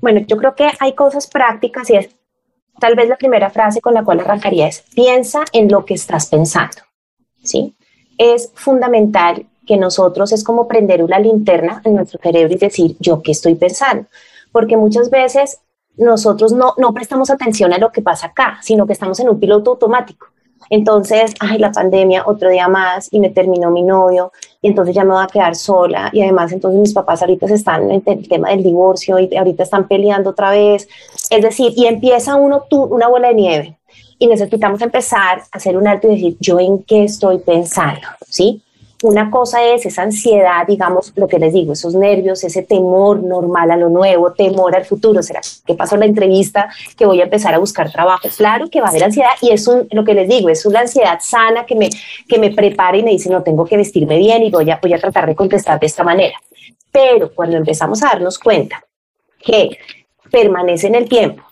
[0.00, 2.10] Bueno, yo creo que hay cosas prácticas y es
[2.78, 6.26] tal vez la primera frase con la cual arrancaría es piensa en lo que estás
[6.26, 6.82] pensando.
[7.42, 7.74] ¿Sí?
[8.18, 13.22] Es fundamental que nosotros es como prender una linterna en nuestro cerebro y decir, yo
[13.22, 14.06] qué estoy pensando,
[14.50, 15.60] porque muchas veces
[15.96, 19.38] nosotros no, no prestamos atención a lo que pasa acá, sino que estamos en un
[19.38, 20.28] piloto automático.
[20.70, 25.04] Entonces, ay, la pandemia, otro día más y me terminó mi novio y entonces ya
[25.04, 28.50] me voy a quedar sola y además entonces mis papás ahorita están en el tema
[28.50, 30.88] del divorcio y ahorita están peleando otra vez.
[31.30, 33.78] Es decir, y empieza uno, una bola de nieve
[34.18, 38.62] y necesitamos empezar a hacer un alto y decir, yo en qué estoy pensando, ¿sí?
[39.02, 43.70] Una cosa es esa ansiedad, digamos, lo que les digo, esos nervios, ese temor normal
[43.70, 45.22] a lo nuevo, temor al futuro.
[45.22, 48.28] ¿Será que pasó la entrevista que voy a empezar a buscar trabajo?
[48.36, 50.80] Claro que va a haber ansiedad y es un, lo que les digo, es una
[50.80, 51.90] ansiedad sana que me,
[52.28, 54.92] que me prepara y me dice, no, tengo que vestirme bien y voy a, voy
[54.92, 56.36] a tratar de contestar de esta manera.
[56.90, 58.84] Pero cuando empezamos a darnos cuenta
[59.38, 59.78] que
[60.28, 61.44] permanece en el tiempo,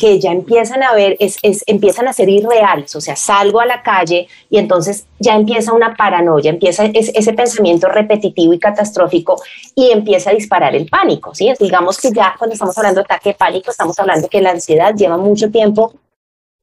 [0.00, 3.82] que ya empiezan a ver, es, empiezan a ser irreales, o sea, salgo a la
[3.82, 9.36] calle y entonces ya empieza una paranoia, empieza ese pensamiento repetitivo y catastrófico
[9.74, 11.52] y empieza a disparar el pánico, ¿sí?
[11.60, 14.94] Digamos que ya cuando estamos hablando de ataque de pánico, estamos hablando que la ansiedad
[14.94, 15.92] lleva mucho tiempo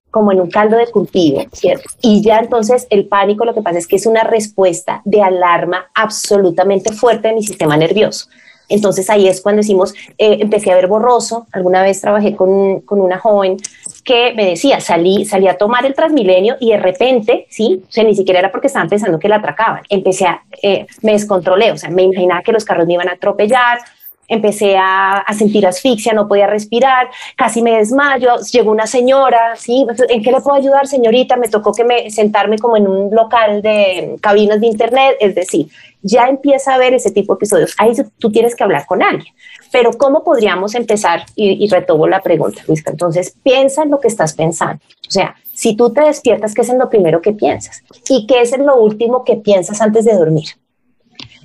[0.10, 1.88] como en un caldo de cultivo, ¿cierto?
[2.02, 5.92] Y ya entonces el pánico lo que pasa es que es una respuesta de alarma
[5.94, 8.30] absolutamente fuerte de mi sistema nervioso.
[8.70, 11.48] Entonces ahí es cuando decimos, eh, empecé a ver borroso.
[11.52, 13.58] Alguna vez trabajé con, con, una joven
[14.04, 18.04] que me decía, salí, salí a tomar el Transmilenio y de repente, sí, o sea,
[18.04, 19.84] ni siquiera era porque estaban pensando que la atracaban.
[19.90, 23.14] Empecé a, eh, me descontrolé, o sea, me imaginaba que los carros me iban a
[23.14, 23.80] atropellar,
[24.28, 29.86] empecé a, a, sentir asfixia, no podía respirar, casi me desmayo, llegó una señora, ¿sí?
[30.10, 31.38] ¿En qué le puedo ayudar, señorita?
[31.38, 35.68] Me tocó que me sentarme como en un local de cabinas de internet, es decir,
[36.02, 37.76] ya empieza a ver ese tipo de episodios.
[37.78, 39.34] Ahí tú tienes que hablar con alguien.
[39.72, 41.24] Pero ¿cómo podríamos empezar?
[41.36, 42.84] Y, retomo la pregunta, Luis.
[42.86, 44.82] Entonces, piensa en lo que estás pensando.
[45.08, 47.84] O sea, si tú te despiertas, ¿qué es lo primero que piensas?
[48.10, 50.50] ¿Y qué es lo último que piensas antes de dormir?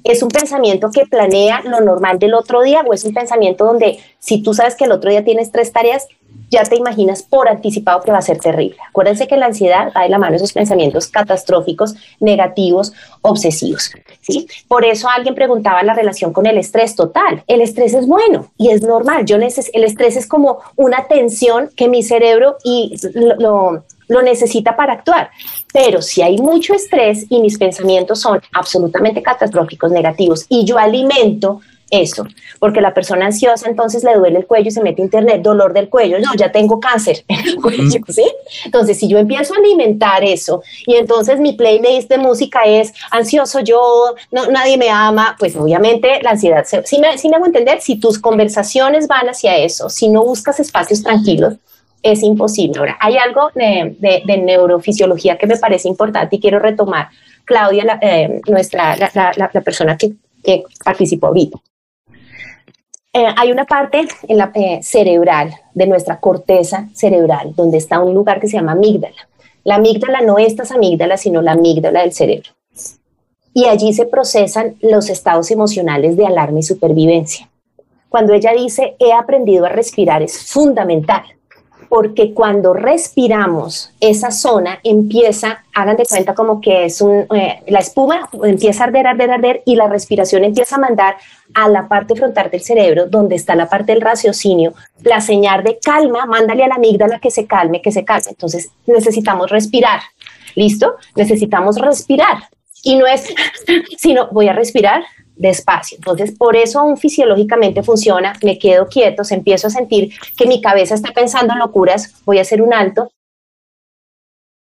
[0.05, 3.99] ¿Es un pensamiento que planea lo normal del otro día o es un pensamiento donde
[4.19, 6.07] si tú sabes que el otro día tienes tres tareas,
[6.51, 8.77] ya te imaginas por anticipado que va a ser terrible?
[8.89, 13.91] Acuérdense que la ansiedad va de la mano esos pensamientos catastróficos, negativos, obsesivos.
[14.21, 14.47] ¿sí?
[14.69, 17.43] Por eso alguien preguntaba la relación con el estrés total.
[17.47, 19.25] El estrés es bueno y es normal.
[19.25, 23.85] Yo el estrés es como una tensión que mi cerebro y lo lo
[24.23, 25.31] necesita para actuar.
[25.73, 31.61] Pero si hay mucho estrés y mis pensamientos son absolutamente catastróficos, negativos, y yo alimento
[31.93, 32.27] eso,
[32.59, 35.91] porque la persona ansiosa entonces le duele el cuello y se mete internet, dolor del
[35.91, 38.25] cuello, no, ya tengo cáncer en el cuello, ¿sí?
[38.65, 43.61] Entonces, si yo empiezo a alimentar eso y entonces mi playlist de música es ansioso,
[43.61, 47.83] yo, no, nadie me ama, pues obviamente la ansiedad, si ¿sí me, me hago entender,
[47.83, 51.57] si tus conversaciones van hacia eso, si no buscas espacios tranquilos,
[52.03, 52.79] es imposible.
[52.79, 57.09] Ahora, hay algo de, neurofisiología que me parece importante y quiero retomar.
[57.45, 60.15] Claudia, eh, nuestra, la, persona que,
[60.85, 61.59] participó ahorita.
[63.15, 68.15] Eh, hay una parte en la eh, cerebral, de nuestra corteza cerebral, donde está un
[68.15, 69.29] lugar que se llama amígdala.
[69.65, 72.51] La amígdala no es estas amígdalas, sino la amígdala del cerebro.
[73.55, 77.49] Y allí se procesan los estados emocionales de alarma y supervivencia.
[78.09, 81.23] Cuando ella dice, he aprendido a respirar, es fundamental
[81.93, 88.31] porque cuando respiramos, esa zona empieza, hagan de cuenta como que es eh, la espuma
[88.45, 91.17] empieza a arder, arder, arder y la respiración empieza a mandar
[91.53, 95.79] a la parte frontal del cerebro, donde está la parte del raciocinio, la señal de
[95.85, 98.31] calma, mándale a la amígdala que se calme, que se calme.
[98.31, 100.01] Entonces necesitamos respirar.
[100.55, 100.95] ¿Listo?
[101.15, 102.49] Necesitamos respirar.
[102.83, 103.35] Y no es,
[103.99, 105.05] sino voy a respirar,
[105.43, 105.99] despacio.
[105.99, 110.63] Entonces, por eso aún fisiológicamente funciona, me quedo quieto, se empiezo a sentir que mi
[110.63, 113.11] cabeza está pensando en locuras, voy a hacer un alto,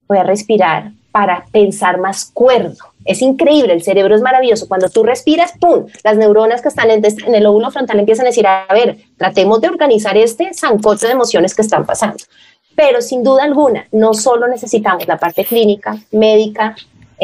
[0.07, 2.75] voy a respirar para pensar más cuerdo.
[3.05, 4.67] Es increíble, el cerebro es maravilloso.
[4.67, 5.85] Cuando tú respiras, ¡pum!
[6.03, 9.67] Las neuronas que están en, el lóbulo frontal empiezan a decir, a ver, tratemos de
[9.67, 12.23] organizar este sancocho de emociones que están pasando.
[12.75, 16.75] Pero sin duda alguna, no solo necesitamos la parte clínica, médica,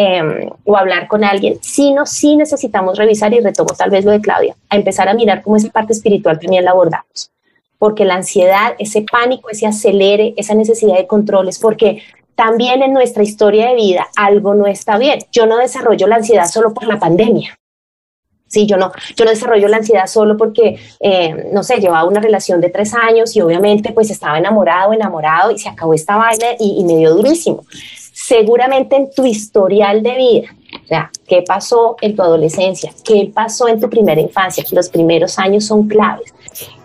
[0.02, 4.22] Em, o hablar con alguien, sino sí necesitamos revisar, y retomo tal vez lo de
[4.22, 7.32] Claudia, a empezar a mirar cómo esa parte espiritual también la abordamos.
[7.78, 12.02] Porque la ansiedad, ese pánico, ese acelere, esa necesidad de controles, porque
[12.36, 15.20] también en nuestra historia de vida algo no está bien.
[15.34, 17.60] Yo no desarrollo la ansiedad solo por la pandemia.
[18.48, 22.22] Sí, yo no, yo no desarrollo la ansiedad solo porque, eh, no sé, llevaba una
[22.22, 26.48] relación de tres años y obviamente pues estaba enamorado, enamorado y se acabó esta vaina
[26.58, 27.66] y, y me dio durísimo
[28.30, 30.56] seguramente en tu historial de vida,
[30.92, 35.66] o qué pasó en tu adolescencia, qué pasó en tu primera infancia, los primeros años
[35.66, 36.32] son claves.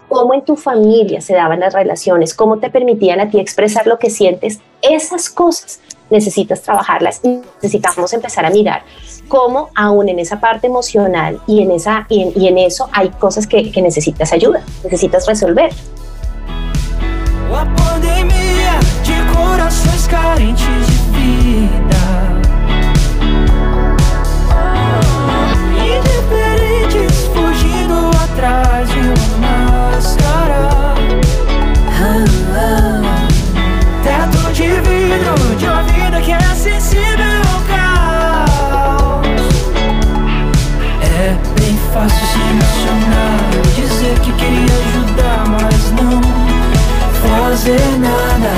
[0.09, 3.99] Cómo en tu familia se daban las relaciones, cómo te permitían a ti expresar lo
[3.99, 8.83] que sientes, esas cosas necesitas trabajarlas y necesitamos empezar a mirar
[9.29, 13.83] cómo aún en esa parte emocional y en, esa, y en, eso hay cosas que
[13.83, 15.73] necesitas ayuda, necesitas resolver.
[19.65, 22.05] Corações carentes de vida.
[25.73, 30.63] Indiferentes fugindo atrás de uma máscara.
[34.03, 39.45] Teto de vidro de uma vida que é sensível ao caos.
[41.03, 43.39] É bem fácil se emocionar,
[43.75, 45.14] dizer que queria ajudar,
[47.45, 48.53] fazer nada.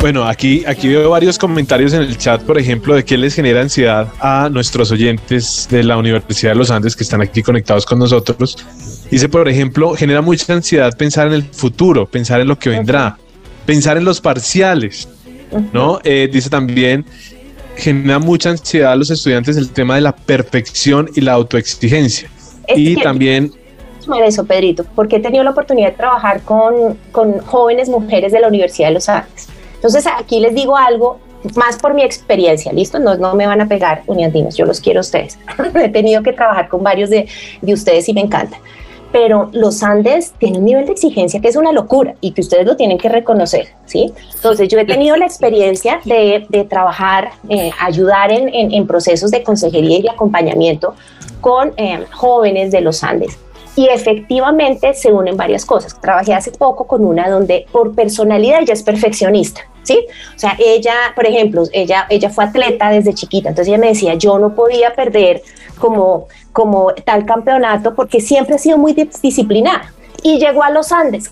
[0.00, 3.60] Bueno, aquí, aquí veo varios comentarios en el chat, por ejemplo, de qué les genera
[3.60, 7.98] ansiedad a nuestros oyentes de la Universidad de los Andes que están aquí conectados con
[7.98, 8.56] nosotros.
[9.10, 13.18] Dice, por ejemplo, genera mucha ansiedad pensar en el futuro, pensar en lo que vendrá,
[13.66, 15.06] pensar en los parciales,
[15.74, 16.00] ¿no?
[16.02, 17.04] Eh, dice también,
[17.80, 22.30] genera mucha ansiedad a los estudiantes el tema de la perfección y la autoexigencia.
[22.74, 23.52] y también...
[24.24, 28.48] Eso, Pedrito, porque he tenido la oportunidad de trabajar con, con jóvenes mujeres de la
[28.48, 29.48] Universidad de los Andes.
[29.74, 31.20] Entonces, aquí les digo algo
[31.54, 32.98] más por mi experiencia, ¿listo?
[32.98, 35.38] No, no me van a pegar uniandinos, yo los quiero a ustedes.
[35.74, 37.28] he tenido que trabajar con varios de,
[37.60, 38.58] de ustedes y me encanta
[39.12, 42.66] pero los Andes tienen un nivel de exigencia que es una locura y que ustedes
[42.66, 44.12] lo tienen que reconocer, ¿sí?
[44.34, 50.08] Entonces yo he tenido la experiencia de, trabajar, eh, ayudar en, procesos de consejería y
[50.08, 50.94] acompañamiento
[51.40, 53.38] con eh, jóvenes de los Andes.
[53.76, 55.98] Y efectivamente se unen varias cosas.
[56.00, 60.06] Trabajé hace poco con una donde por personalidad ella es perfeccionista, ¿sí?
[60.34, 64.14] O sea, ella, por ejemplo, ella, ella fue atleta desde chiquita, entonces ella me decía,
[64.14, 65.42] yo no podía perder
[65.78, 69.92] como, como tal campeonato porque siempre ha sido muy disciplinada.
[70.22, 71.30] Y llegó a los Andes,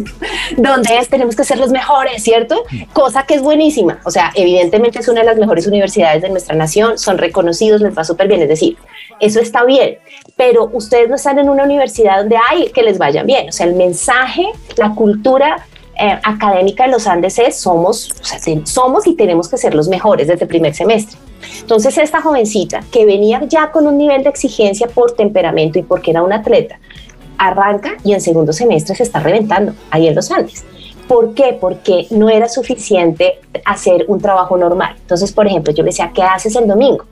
[0.58, 2.64] donde es, tenemos que ser los mejores, ¿cierto?
[2.92, 3.98] Cosa que es buenísima.
[4.04, 7.96] O sea, evidentemente es una de las mejores universidades de nuestra nación, son reconocidos, les
[7.96, 8.42] va súper bien.
[8.42, 8.76] Es decir,
[9.20, 9.98] eso está bien,
[10.36, 13.48] pero ustedes no están en una universidad donde hay que les vaya bien.
[13.48, 14.44] O sea, el mensaje,
[14.76, 15.66] la cultura
[15.98, 19.88] eh, académica de los Andes es somos, o sea, somos y tenemos que ser los
[19.88, 21.18] mejores desde el primer semestre.
[21.60, 26.10] Entonces esta jovencita que venía ya con un nivel de exigencia por temperamento y porque
[26.10, 26.78] era una atleta,
[27.38, 30.64] arranca y en segundo semestre se está reventando ahí en los Andes.
[31.08, 31.56] ¿Por qué?
[31.58, 34.96] Porque no era suficiente hacer un trabajo normal.
[34.98, 37.04] Entonces, por ejemplo, yo le decía, ¿qué haces el domingo?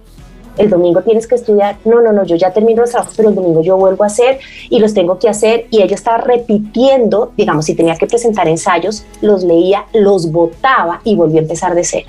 [0.57, 3.35] El domingo tienes que estudiar, no, no, no, yo ya termino los trabajos, pero el
[3.35, 4.39] domingo yo vuelvo a hacer
[4.71, 9.05] y los tengo que hacer y ella estaba repitiendo, digamos, si tenía que presentar ensayos,
[9.21, 12.07] los leía, los votaba y volvió a empezar de cero.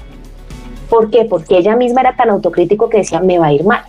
[0.90, 1.26] ¿Por qué?
[1.26, 3.84] Porque ella misma era tan autocrítico que decía, me va a ir mal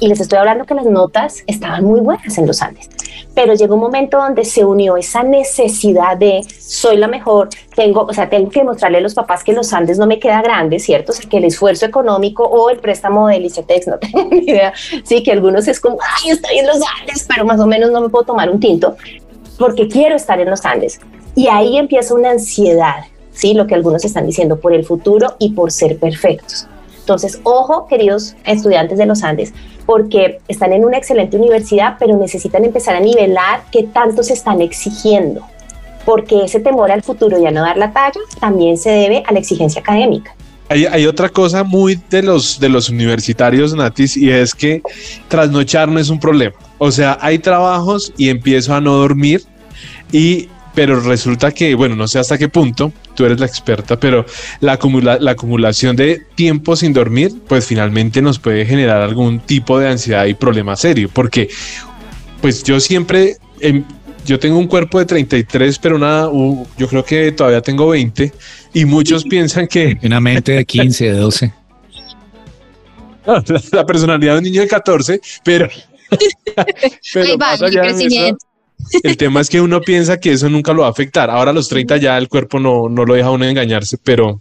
[0.00, 2.88] y les estoy hablando que las notas estaban muy buenas en los Andes,
[3.36, 8.12] pero llegó un momento donde se unió esa necesidad de soy la mejor, tengo, o
[8.14, 11.12] sea, tengo que mostrarle a los papás que los Andes no me queda grande, ¿cierto?
[11.12, 14.72] O sea, que el esfuerzo económico o el préstamo del ICETEX, no tengo ni idea,
[15.04, 18.00] sí, que algunos es como, ay, estoy en los Andes, pero más o menos no
[18.00, 18.96] me puedo tomar un tinto
[19.58, 20.98] porque quiero estar en los Andes.
[21.34, 23.52] Y ahí empieza una ansiedad, ¿sí?
[23.52, 26.66] Lo que algunos están diciendo por el futuro y por ser perfectos.
[27.00, 29.52] Entonces, ojo, queridos estudiantes de los Andes,
[29.86, 34.60] porque están en una excelente universidad, pero necesitan empezar a nivelar qué tanto se están
[34.60, 35.42] exigiendo,
[36.04, 39.32] porque ese temor al futuro y a no dar la talla también se debe a
[39.32, 40.34] la exigencia académica.
[40.68, 44.82] Hay, otra cosa muy de los, de los universitarios, Natis, y es que
[45.28, 46.56] trasnochar no es un problema.
[46.78, 49.42] O sea, hay trabajos y empiezo a no dormir
[50.10, 54.26] y pero resulta que, bueno, no sé hasta qué punto, tú eres la experta, pero
[54.60, 59.78] la, acumula, la acumulación de tiempo sin dormir, pues finalmente nos puede generar algún tipo
[59.78, 61.48] de ansiedad y problema serio, porque
[62.42, 63.84] pues yo siempre, em,
[64.26, 66.30] yo tengo un cuerpo de 33, pero nada,
[66.76, 68.30] yo creo que todavía tengo 20
[68.74, 69.96] y muchos piensan que...
[70.02, 71.54] Una mente de 15, de 12.
[73.72, 75.70] la, personalidad de un niño de 14, pero...
[77.14, 78.46] pero Ahí va, crecimiento.
[79.02, 81.30] El tema es que uno piensa que eso nunca lo va a afectar.
[81.30, 84.40] Ahora a los 30 ya el cuerpo no, no lo deja uno engañarse, pero,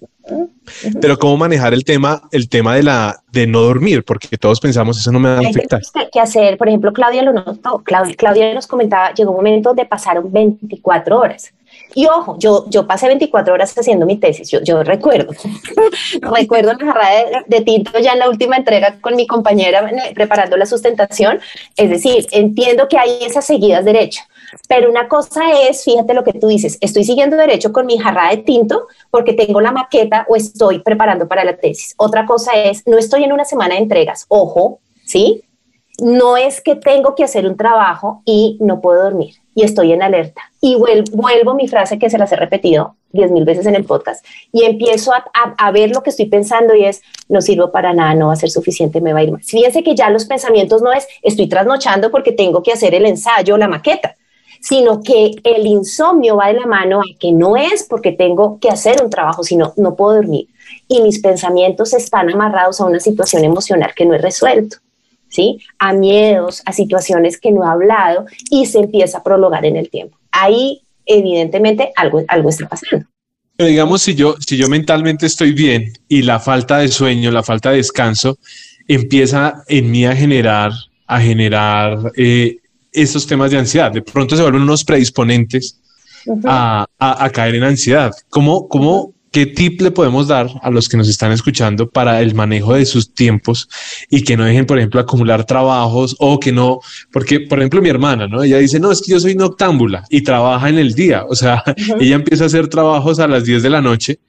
[1.02, 4.98] pero cómo manejar el tema, el tema de la de no dormir, porque todos pensamos
[4.98, 5.82] eso no me va a afectar.
[6.12, 6.58] ¿Qué hacer?
[6.58, 7.82] Por ejemplo, Claudia lo notó.
[7.84, 11.54] Claudia, Claudia nos comentaba, llegó un momento de pasar 24 horas.
[11.96, 15.32] Y ojo, yo, yo pasé 24 horas haciendo mi tesis, yo, yo recuerdo,
[16.22, 17.10] recuerdo la jarra
[17.48, 21.40] de, tinto ya en la última entrega con mi compañera preparando la sustentación,
[21.78, 24.22] es decir, entiendo que hay esas seguidas derecho,
[24.68, 28.30] pero una cosa es, fíjate lo que tú dices, estoy siguiendo derecho con mi jarra
[28.30, 31.94] de tinto porque tengo la maqueta o estoy preparando para la tesis.
[31.98, 35.44] Otra cosa es, no estoy en una semana de entregas, ojo, ¿sí?
[36.00, 40.04] No es que tengo que hacer un trabajo y no puedo dormir y estoy en
[40.04, 40.42] alerta.
[40.62, 44.24] Y vuelvo, mi frase que se las he repetido diez mil veces en el podcast
[44.52, 48.28] y empiezo a, ver lo que estoy pensando y es, no sirvo para nada, no
[48.28, 49.42] va a ser suficiente, me va a ir mal.
[49.42, 53.58] Fíjense que ya los pensamientos no es, estoy trasnochando porque tengo que hacer el ensayo,
[53.58, 54.18] la maqueta,
[54.60, 58.70] sino que el insomnio va de la mano a que no es porque tengo que
[58.70, 60.50] hacer un trabajo, sino no puedo dormir.
[60.90, 64.78] Y mis pensamientos están amarrados a una situación emocional que no he resuelto.
[65.36, 65.60] ¿Sí?
[65.78, 69.90] A miedos, a situaciones que no ha hablado y se empieza a prolongar en el
[69.90, 70.18] tiempo.
[70.32, 73.06] Ahí, evidentemente, algo, algo está pasando.
[73.58, 77.44] Pero digamos, si yo, si yo mentalmente estoy bien y la falta de sueño, la
[77.44, 78.38] falta de descanso,
[78.88, 80.72] empieza en mí a generar,
[81.08, 82.58] a generar eh,
[82.92, 83.92] esos temas de ansiedad.
[83.92, 85.80] De pronto se vuelven unos predisponentes
[86.46, 88.12] a, a, caer en ansiedad.
[88.30, 92.34] ¿Cómo, cómo, ¿Qué tip le podemos dar a los que nos están escuchando para el
[92.36, 93.68] manejo de sus tiempos
[94.10, 96.80] y que no dejen, por ejemplo, acumular trabajos o que no,
[97.12, 98.44] porque, por ejemplo, mi hermana, ¿no?
[98.44, 101.26] Ella dice, no, es que yo soy noctámbula y trabaja en el día.
[101.28, 101.62] O sea,
[102.00, 104.20] ella empieza a hacer trabajos a las 10 de la noche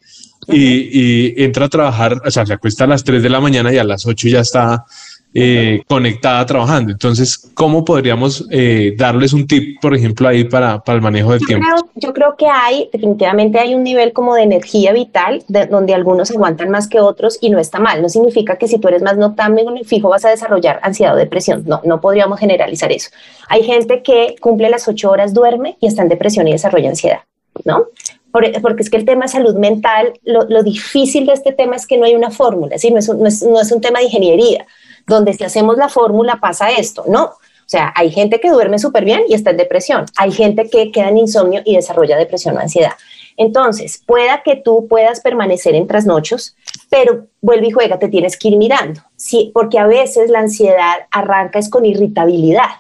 [0.49, 3.73] y, y, entra a trabajar, o sea, se acuesta a las 3 de la mañana
[3.73, 4.87] y a las 8 ya está
[5.35, 6.93] eh, conectada trabajando.
[6.93, 11.41] Entonces, ¿cómo podríamos eh, darles un tip, por ejemplo, ahí para, para el manejo del
[11.47, 11.67] tiempo?
[11.95, 16.71] yo creo que hay, definitivamente hay un nivel como de energía vital donde algunos aguantan
[16.71, 18.01] más que otros y no está mal.
[18.01, 21.65] No significa que si tú eres más noctámbulo fijo vas a desarrollar ansiedad o depresión.
[21.67, 23.11] No, no podríamos generalizar eso.
[23.49, 27.21] Hay gente que cumple las ocho horas, duerme y está en depresión y desarrolla ansiedad,
[27.65, 27.87] ¿no?
[28.31, 31.97] porque es que el tema de salud mental, lo, difícil de este tema es que
[31.97, 32.91] no hay una fórmula, ¿sí?
[32.91, 34.67] no, es no, es, no es un tema de ingeniería
[35.07, 37.25] donde si hacemos la fórmula pasa esto, no.
[37.25, 40.07] O sea, hay gente que duerme súper bien y está en depresión.
[40.17, 42.93] Hay gente que queda en insomnio y desarrolla depresión o ansiedad.
[43.37, 46.57] Entonces, pueda que tú puedas permanecer en trasnochos,
[46.89, 49.01] pero vuelve y juega, te tienes que ir mirando.
[49.17, 52.71] Sí, porque a veces la ansiedad arranca es con irritabilidad.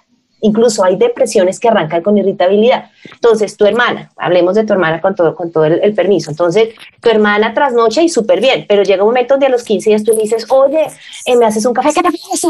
[0.47, 2.91] Incluso hay depresiones que arrancan con irritabilidad.
[3.13, 6.31] Entonces, tu hermana, hablemos de tu hermana con todo, con todo el, permiso.
[6.31, 6.69] Entonces,
[7.01, 10.05] tu hermana trasnocha y súper bien, pero llega un momento donde a los 15 días
[10.05, 10.87] tú le dices, oye,
[11.27, 12.49] eh, me haces un café, ¿qué te pasa?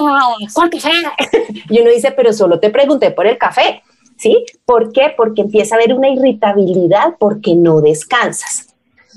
[0.53, 0.91] ¿Cuál café?
[1.71, 3.83] y uno dice, pero solo te pregunté por el café.
[4.19, 4.45] ¿Sí?
[4.65, 5.13] ¿Por qué?
[5.15, 8.75] Porque empieza a haber una irritabilidad porque no descansas.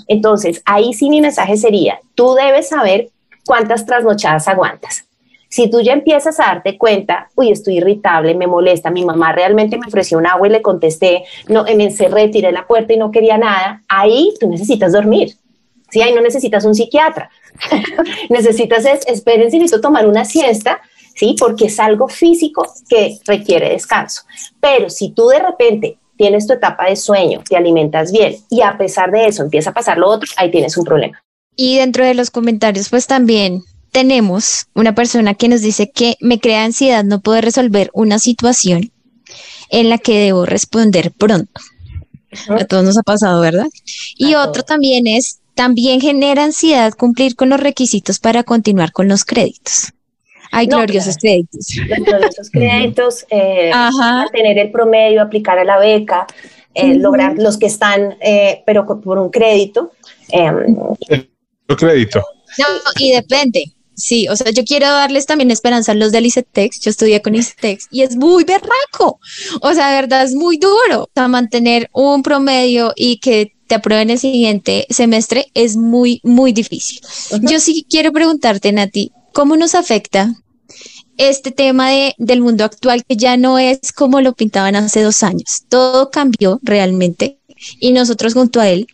[0.07, 3.09] Entonces, ahí sí mi mensaje sería, tú debes saber
[3.45, 5.08] cuántas trasnochadas aguantas.
[5.49, 9.77] Si tú ya empiezas a darte cuenta, uy, estoy irritable, me molesta, mi mamá realmente
[9.77, 13.11] me ofreció un agua y le contesté, no, me encerré, tiré la puerta y no
[13.11, 15.35] quería nada, ahí tú necesitas dormir.
[15.89, 17.31] Sí, ahí no necesitas un psiquiatra.
[18.29, 20.81] necesitas, es, esperen, si necesito tomar una siesta,
[21.15, 21.35] ¿sí?
[21.37, 24.21] Porque es algo físico que requiere descanso.
[24.59, 28.77] Pero si tú de repente tienes tu etapa de sueño, te alimentas bien y a
[28.77, 31.19] pesar de eso empieza a pasar lo otro, ahí tienes un problema.
[31.55, 36.39] Y dentro de los comentarios, pues también tenemos una persona que nos dice que me
[36.39, 38.91] crea ansiedad no poder resolver una situación
[39.69, 41.61] en la que debo responder pronto.
[42.49, 43.67] A todos nos ha pasado, ¿verdad?
[44.15, 49.25] Y otro también es, también genera ansiedad cumplir con los requisitos para continuar con los
[49.25, 49.93] créditos.
[50.51, 51.67] Hay gloriosos créditos.
[52.05, 53.71] gloriosos créditos, eh,
[54.31, 56.27] tener el promedio, aplicar a la beca,
[56.73, 59.91] eh, lograr los que están, eh, pero por un crédito.
[60.31, 61.27] Eh,
[61.77, 62.23] crédito.
[62.57, 62.65] No,
[62.97, 66.79] y depende Sí, o sea, yo quiero darles también esperanza a los del ICETEX.
[66.79, 69.19] Yo estudié con ICETEX y es muy berraco.
[69.61, 71.03] O sea, de verdad es muy duro.
[71.03, 76.53] O sea, mantener un promedio y que te aprueben el siguiente semestre es muy, muy
[76.53, 77.01] difícil.
[77.41, 80.33] Yo sí quiero preguntarte, Nati, ¿cómo nos afecta
[81.17, 85.23] este tema de, del mundo actual que ya no es como lo pintaban hace dos
[85.23, 85.63] años?
[85.67, 87.39] Todo cambió realmente
[87.81, 88.87] y nosotros junto a él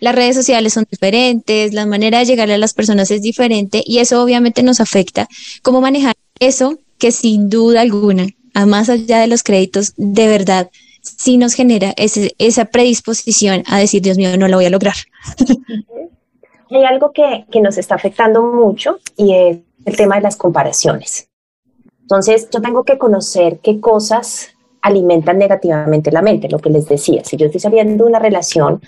[0.00, 3.98] las redes sociales son diferentes, la manera de llegar a las personas es diferente y
[3.98, 5.28] eso obviamente nos afecta.
[5.62, 10.70] ¿Cómo manejar eso que sin duda alguna, a más allá de los créditos, de verdad,
[11.02, 14.96] sí nos genera esa predisposición a decir, Dios mío, no lo voy a lograr?
[16.70, 21.28] Hay algo que, que nos está afectando mucho y es el tema de las comparaciones.
[22.02, 24.50] Entonces, yo tengo que conocer qué cosas
[24.82, 27.24] alimentan negativamente la mente, lo que les decía.
[27.24, 28.80] Si yo estoy saliendo de una relación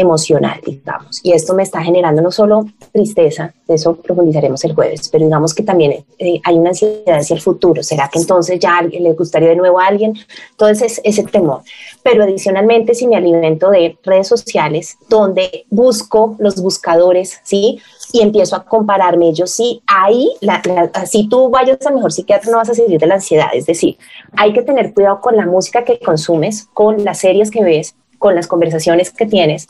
[0.00, 1.20] emocional, digamos.
[1.22, 5.54] Y esto me está generando no solo tristeza, de eso profundizaremos el jueves, pero digamos
[5.54, 7.82] que también eh, hay una ansiedad hacia el futuro.
[7.82, 10.14] ¿Será que entonces ya le gustaría de nuevo a alguien?
[10.52, 11.62] Entonces, ese temor.
[12.02, 17.80] Pero adicionalmente, si me alimento de redes sociales, donde busco los buscadores, ¿sí?
[18.12, 20.62] Y empiezo a compararme, ellos sí, ahí, la,
[21.06, 23.48] si tú vayas al mejor psiquiatra, no vas a salir de la ansiedad.
[23.52, 23.98] Es decir,
[24.36, 28.34] hay que tener cuidado con la música que consumes, con las series que ves, con
[28.36, 29.66] las conversaciones que tienes,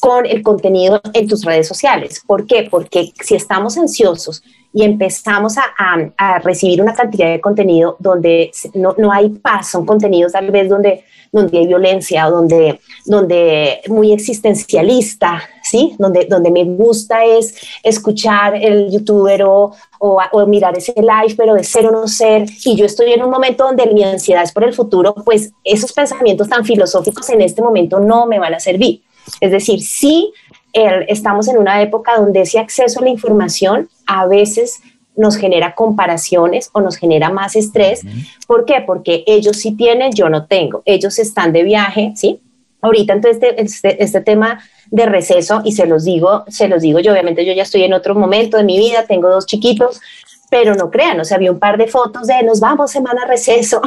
[0.00, 2.22] con el contenido en tus redes sociales.
[2.26, 2.66] ¿Por qué?
[2.68, 4.42] Porque si estamos ansiosos
[4.72, 5.64] y empezamos a,
[6.16, 10.68] a, recibir una cantidad de contenido donde no, no, hay paz, son contenidos tal vez
[10.68, 15.96] donde, donde hay violencia, donde, donde muy existencialista, ¿sí?
[15.98, 21.54] Donde, donde me gusta es escuchar el youtuber o, o, o, mirar ese live, pero
[21.54, 24.52] de ser o no ser, y yo estoy en un momento donde mi ansiedad es
[24.52, 28.60] por el futuro, pues esos pensamientos tan filosóficos en este momento no me van a
[28.60, 29.02] servir.
[29.40, 30.32] Es decir, sí
[30.72, 34.80] estamos en una época donde ese acceso a la información a veces
[35.16, 38.02] nos genera comparaciones o nos genera más estrés.
[38.46, 38.82] ¿Por qué?
[38.84, 40.82] Porque ellos sí tienen, yo no tengo.
[40.84, 42.40] Ellos están de viaje, ¿sí?
[42.82, 46.98] Ahorita entonces este, este, este, tema de receso y se los digo, se los digo
[46.98, 50.00] yo, obviamente yo ya estoy en otro momento de mi vida, tengo dos chiquitos,
[50.50, 53.82] pero no crean, o sea, había un par de fotos de nos vamos semana receso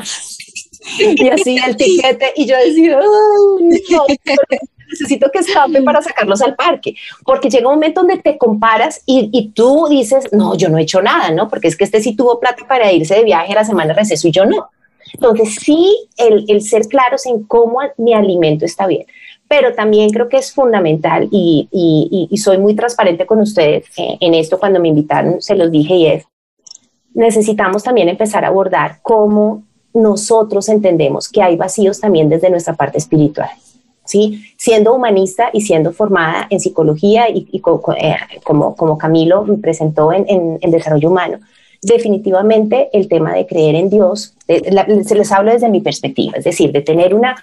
[0.99, 4.05] y así el tiquete y yo decía, no,
[4.89, 9.29] necesito que escape para sacarlos al parque, porque llega un momento donde te comparas y,
[9.31, 11.49] y, tú dices, no, yo no he hecho nada, ¿no?
[11.49, 14.27] Porque es que este sí tuvo plata para irse de viaje la semana de receso
[14.27, 14.69] y yo no.
[15.13, 19.05] Entonces, sí, el, el ser claros en cómo mi alimento está bien,
[19.47, 24.33] pero también creo que es fundamental y, y, y soy muy transparente con ustedes en
[24.33, 26.25] esto cuando me invitaron, se los dije y es,
[27.13, 29.63] necesitamos también empezar a abordar cómo
[29.93, 33.49] nosotros entendemos que hay vacíos también desde nuestra parte espiritual.
[34.05, 34.45] ¿Sí?
[34.57, 40.25] Siendo humanista y siendo formada en psicología y, eh, como, como Camilo me presentó en,
[40.27, 41.39] en, desarrollo humano,
[41.81, 46.71] definitivamente el tema de creer en Dios, se les habla desde mi perspectiva, es decir,
[46.71, 47.35] de tener una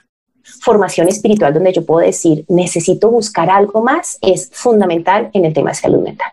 [0.60, 5.70] formación espiritual donde yo puedo decir, necesito buscar algo más, es fundamental en el tema
[5.70, 6.32] de salud mental.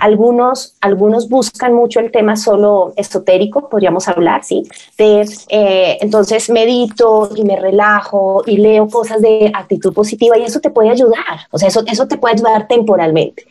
[0.00, 4.64] Algunos, algunos buscan mucho el tema solo esotérico, podríamos hablar, ¿sí?
[4.96, 10.60] De, eh, entonces medito y me relajo y leo cosas de actitud positiva y eso
[10.60, 13.44] te puede ayudar, o sea, eso, eso te puede ayudar temporalmente.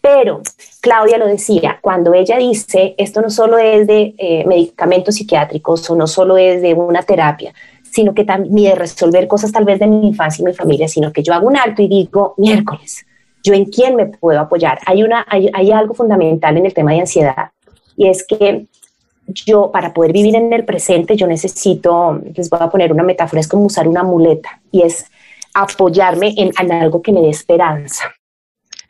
[0.00, 0.42] Pero
[0.80, 5.94] Claudia lo decía, cuando ella dice, esto no solo es de eh, medicamentos psiquiátricos o
[5.94, 7.54] no solo es de una terapia,
[7.92, 11.12] sino que también de resolver cosas tal vez de mi infancia y mi familia, sino
[11.12, 13.06] que yo hago un alto y digo, miércoles,
[13.42, 14.78] yo en quién me puedo apoyar.
[14.86, 17.50] Hay, algo fundamental en el tema de ansiedad
[17.96, 18.66] y es que
[19.26, 23.40] yo para poder vivir en el presente yo necesito, les voy a poner una metáfora,
[23.40, 25.06] es como usar una muleta y es
[25.54, 28.04] apoyarme en, en algo que me dé esperanza.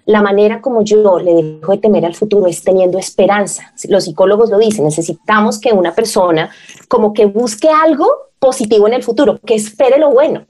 [0.05, 3.73] La manera como yo le dejo de temer al futuro es teniendo esperanza.
[3.89, 6.51] Los psicólogos lo dicen, necesitamos que una persona
[6.89, 10.45] como que busque algo positivo en el futuro, que espere lo bueno.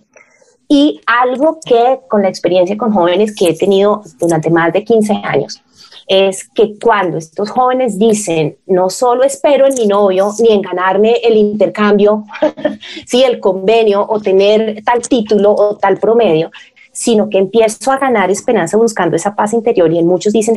[0.75, 5.13] Y algo que con la experiencia con jóvenes que he tenido durante más de 15
[5.23, 5.61] años,
[6.09, 11.17] es que cuando estos jóvenes dicen, no solo espero en mi novio ni en ganarme
[11.23, 12.25] el intercambio,
[13.07, 16.51] sí, el convenio o tener tal título o tal promedio,
[16.91, 20.57] sino que empiezo a ganar esperanza buscando esa paz interior y en muchos dicen,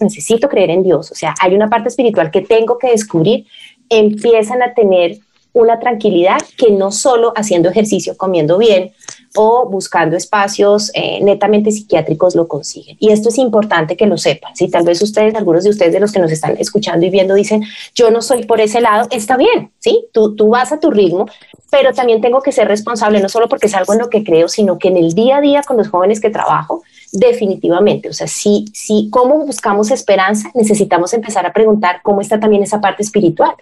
[0.00, 3.46] necesito creer en Dios, o sea, hay una parte espiritual que tengo que descubrir,
[3.88, 5.20] empiezan a tener
[5.52, 8.90] una tranquilidad que no solo haciendo ejercicio, comiendo bien
[9.36, 12.96] o buscando espacios eh, netamente psiquiátricos lo consiguen.
[13.00, 14.54] Y esto es importante que lo sepan.
[14.54, 17.34] Si tal vez ustedes, algunos de ustedes de los que nos están escuchando y viendo
[17.34, 17.64] dicen,
[17.94, 20.06] yo no soy por ese lado, está bien, ¿sí?
[20.12, 21.26] Tú, tú vas a tu ritmo,
[21.70, 24.48] pero también tengo que ser responsable, no solo porque es algo en lo que creo,
[24.48, 28.08] sino que en el día a día con los jóvenes que trabajo, definitivamente.
[28.08, 30.50] O sea, sí, sí, ¿cómo buscamos esperanza?
[30.54, 33.54] Necesitamos empezar a preguntar cómo está también esa parte espiritual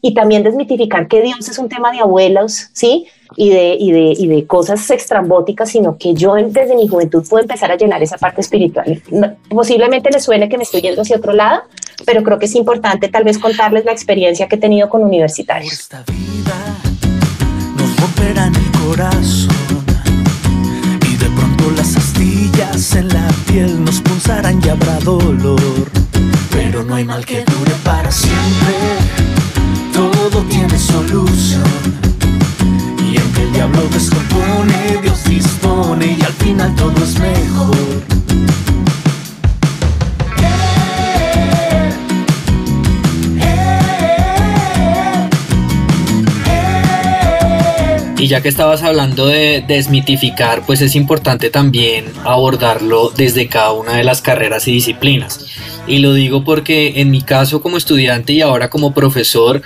[0.00, 3.06] y también desmitificar que Dios es un tema de abuelos, ¿sí?
[3.36, 7.42] Y de, y de, y de cosas extrambóticas, sino que yo desde mi juventud puedo
[7.42, 9.02] empezar a llenar esa parte espiritual.
[9.50, 11.62] posiblemente les suene que me estoy yendo hacia otro lado,
[12.06, 15.72] pero creo que es importante tal vez contarles la experiencia que he tenido con universitarios.
[15.72, 16.76] Esta vida
[17.76, 19.84] nos romperán el corazón
[21.06, 25.90] y de pronto las astillas en la piel nos pulsarán y habrá dolor,
[26.52, 29.17] pero no hay mal que dure para siempre
[30.38, 31.62] todo tiene solución.
[33.10, 37.76] Y aunque el diablo descompone, Dios dispone y al final todo es mejor.
[48.18, 53.94] Y ya que estabas hablando de desmitificar, pues es importante también abordarlo desde cada una
[53.94, 55.46] de las carreras y disciplinas.
[55.88, 59.62] Y lo digo porque en mi caso como estudiante y ahora como profesor,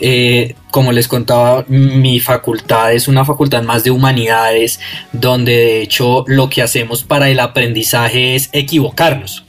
[0.00, 4.78] eh, como les contaba, mi facultad es una facultad más de humanidades,
[5.12, 9.44] donde de hecho lo que hacemos para el aprendizaje es equivocarnos.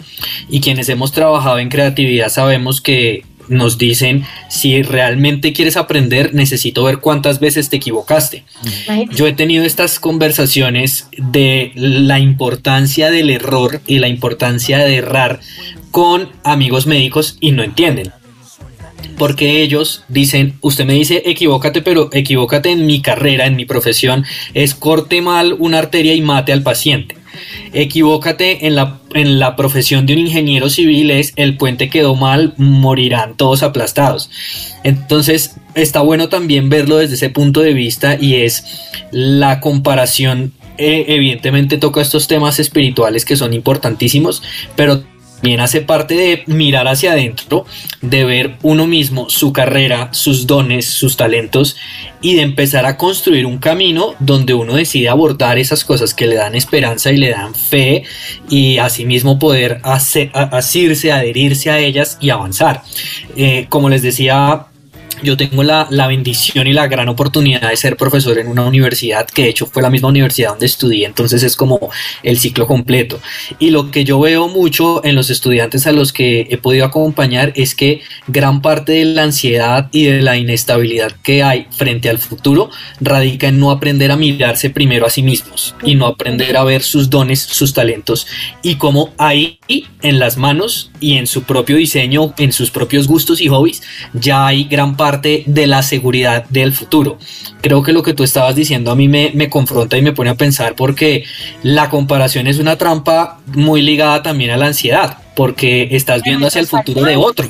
[0.50, 6.84] Y quienes hemos trabajado en creatividad sabemos que nos dicen si realmente quieres aprender necesito
[6.84, 8.44] ver cuántas veces te equivocaste.
[9.12, 15.40] Yo he tenido estas conversaciones de la importancia del error y la importancia de errar
[15.96, 18.12] con amigos médicos y no entienden.
[19.18, 24.26] Porque ellos dicen, usted me dice equivócate, pero equivócate en mi carrera, en mi profesión,
[24.54, 27.16] es corte mal una arteria y mate al paciente
[27.72, 32.54] Equivócate en la, en la profesión de un ingeniero civil es el puente quedó mal,
[32.58, 34.30] morirán todos aplastados.
[34.84, 38.66] Entonces está bueno también verlo desde ese punto de vista y es
[39.12, 40.52] la comparación.
[40.78, 44.44] Eh, evidentemente toca estos temas espirituales que son importantísimos,
[44.76, 45.06] pero
[45.46, 47.68] también hace parte de mirar hacia adentro,
[48.02, 51.78] de ver uno mismo, su carrera, sus dones, sus talentos
[52.20, 56.34] y de empezar a construir un camino donde uno decide abordar esas cosas que le
[56.34, 58.02] dan esperanza y le dan fe
[58.50, 62.82] y asimismo poder asirse, adherirse a ellas y avanzar.
[63.38, 64.66] Eh, como les decía
[65.26, 69.44] yo tengo la, bendición y la gran oportunidad de ser profesor en una universidad que
[69.44, 71.90] de hecho fue la misma universidad donde estudié, entonces es como
[72.24, 73.20] el ciclo completo.
[73.60, 77.52] Y lo que yo veo mucho en los estudiantes a los que he podido acompañar
[77.56, 82.20] es que gran parte de la ansiedad y de la inestabilidad que hay frente al
[82.20, 82.70] futuro
[83.02, 86.84] radica en no aprender a mirarse primero a sí mismos y no aprender a ver
[86.84, 88.28] sus dones, sus talentos
[88.62, 89.60] y cómo ahí
[90.02, 93.82] en las manos y en su propio diseño, en sus propios gustos y hobbies,
[94.14, 97.18] ya hay gran parte de la seguridad del futuro.
[97.62, 100.30] Creo que lo que tú estabas diciendo a mí me, me confronta y me pone
[100.30, 101.24] a pensar porque
[101.64, 106.62] la comparación es una trampa muy ligada también a la ansiedad, porque estás viendo hacia
[106.62, 107.50] el futuro de otro.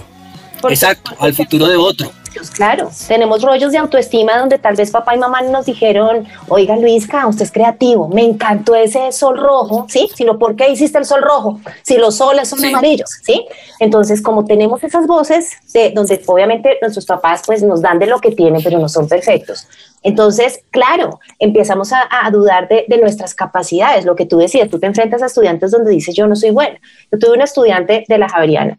[0.70, 2.12] Exacto, al futuro de otro
[2.56, 2.90] claro.
[3.08, 7.44] Tenemos rollos de autoestima donde tal vez papá y mamá nos dijeron, oiga Luisca, usted
[7.44, 10.10] es creativo, me encantó ese sol rojo, ¿sí?
[10.16, 11.60] Sino, ¿por qué hiciste el sol rojo?
[11.84, 13.46] Si los soles son amarillos, ¿sí?
[13.80, 18.20] Entonces, como tenemos esas voces de donde obviamente nuestros papás pues nos dan de lo
[18.20, 19.68] que tienen, pero no son perfectos.
[20.04, 24.86] Entonces, claro, empezamos a, dudar de, de, nuestras capacidades, lo que tú decías, tú te
[24.86, 26.80] enfrentas a estudiantes donde dices yo no soy buena.
[27.12, 28.78] Yo tuve una estudiante de la Javeriana,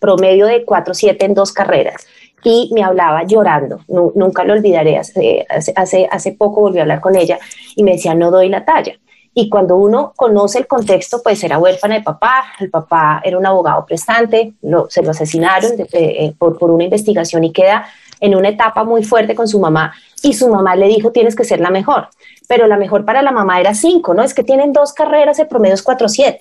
[0.00, 2.06] promedio de 4-7 en dos carreras
[2.44, 7.16] y me hablaba llorando, nunca lo olvidaré, hace, hace, hace poco volví a hablar con
[7.16, 7.38] ella
[7.74, 8.92] y me decía, no doy la talla.
[9.36, 13.44] Y cuando uno conoce el contexto, pues era huérfana de papá, el papá era un
[13.44, 14.52] abogado prestante,
[14.88, 17.86] se lo asesinaron eh, por, por una investigación y queda
[18.20, 19.92] en una etapa muy fuerte con su mamá
[20.24, 22.08] y su mamá le dijo, tienes que ser la mejor
[22.48, 24.22] pero la mejor para la mamá era 5, ¿no?
[24.22, 26.38] Es que tienen dos carreras, el promedio es 4-7.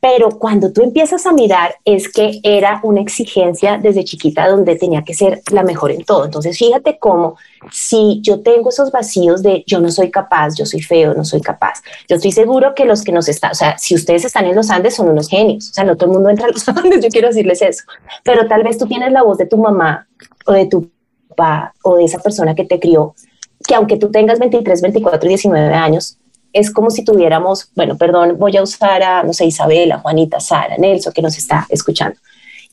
[0.00, 5.02] Pero cuando tú empiezas a mirar, es que era una exigencia desde chiquita donde tenía
[5.02, 6.24] que ser la mejor en todo.
[6.24, 7.36] Entonces, fíjate cómo
[7.70, 11.40] si yo tengo esos vacíos de yo no soy capaz, yo soy feo, no soy
[11.40, 11.82] capaz.
[12.08, 14.70] Yo estoy seguro que los que nos están, o sea, si ustedes están en los
[14.70, 17.08] Andes son unos genios, o sea, no todo el mundo entra a los Andes, yo
[17.08, 17.84] quiero decirles eso.
[18.22, 20.06] Pero tal vez tú tienes la voz de tu mamá
[20.46, 20.90] o de tu
[21.28, 23.14] papá o de esa persona que te crió
[23.66, 26.18] que aunque tú tengas 23, 24 y 19 años,
[26.52, 30.76] es como si tuviéramos, bueno, perdón, voy a usar a, no sé, Isabela, Juanita, Sara,
[30.78, 32.18] Nelson, que nos está escuchando.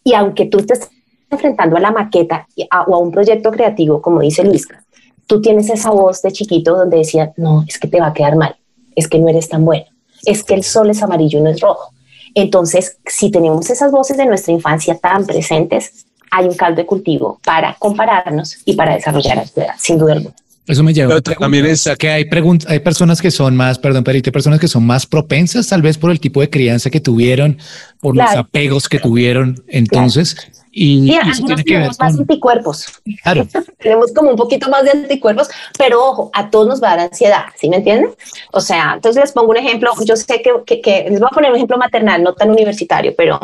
[0.04, 0.90] Y aunque tú te estés
[1.30, 2.48] enfrentando a la maqueta
[2.88, 4.84] o a un proyecto creativo, como dice Luisca,
[5.28, 8.36] tú tienes esa voz de chiquito donde decía, no, es que te va a quedar
[8.36, 8.56] mal,
[8.96, 9.86] es que no eres tan bueno,
[10.26, 11.92] es que el sol es amarillo y no es rojo.
[12.36, 17.40] Entonces, si tenemos esas voces de nuestra infancia tan presentes, hay un caldo de cultivo
[17.46, 20.36] para compararnos y para desarrollar la sin duda alguna.
[20.66, 21.20] Eso me lleva.
[21.22, 24.70] también es que hay preguntas, hay personas que son más, perdón, pero hay personas que
[24.70, 27.58] son más propensas, tal vez por el tipo de crianza que tuvieron,
[28.00, 29.62] por los apegos que tuvieron.
[29.68, 30.38] Entonces,
[30.72, 31.12] y,
[31.46, 32.86] tiene que ver más anticuerpos.
[33.24, 33.46] Claro.
[33.78, 37.08] tenemos como un poquito más de anticuerpos, pero ojo, a todos nos va a dar
[37.08, 38.12] ansiedad, ¿sí me entienden?
[38.54, 39.92] O sea, entonces les pongo un ejemplo.
[40.06, 43.40] Yo sé que, que, les voy a poner un ejemplo maternal, no tan universitario, pero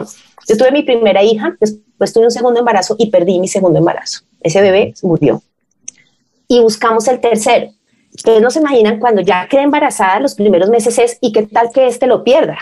[0.47, 4.21] yo tuve mi primera hija, después tuve un segundo embarazo y perdí mi segundo embarazo.
[4.41, 5.43] Ese bebé murió
[6.49, 7.71] y buscamos el tercero.
[8.13, 11.69] Ustedes no se imaginan cuando ya queda embarazada, los primeros meses es, ¿y qué tal
[11.71, 12.57] que este lo pierda?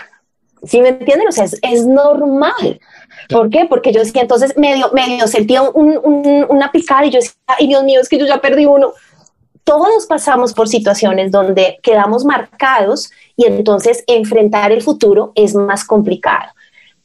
[0.62, 1.26] ¿Sí me entienden?
[1.26, 2.80] O sea, es, normal.
[3.28, 3.64] ¿Por qué?
[3.64, 8.00] Porque yo decía, entonces medio, medio sentía una picada y yo decía, ay Dios mío,
[8.00, 8.92] es que yo ya perdí uno.
[9.64, 16.52] Todos pasamos por situaciones donde quedamos marcados y entonces enfrentar el futuro es más complicado.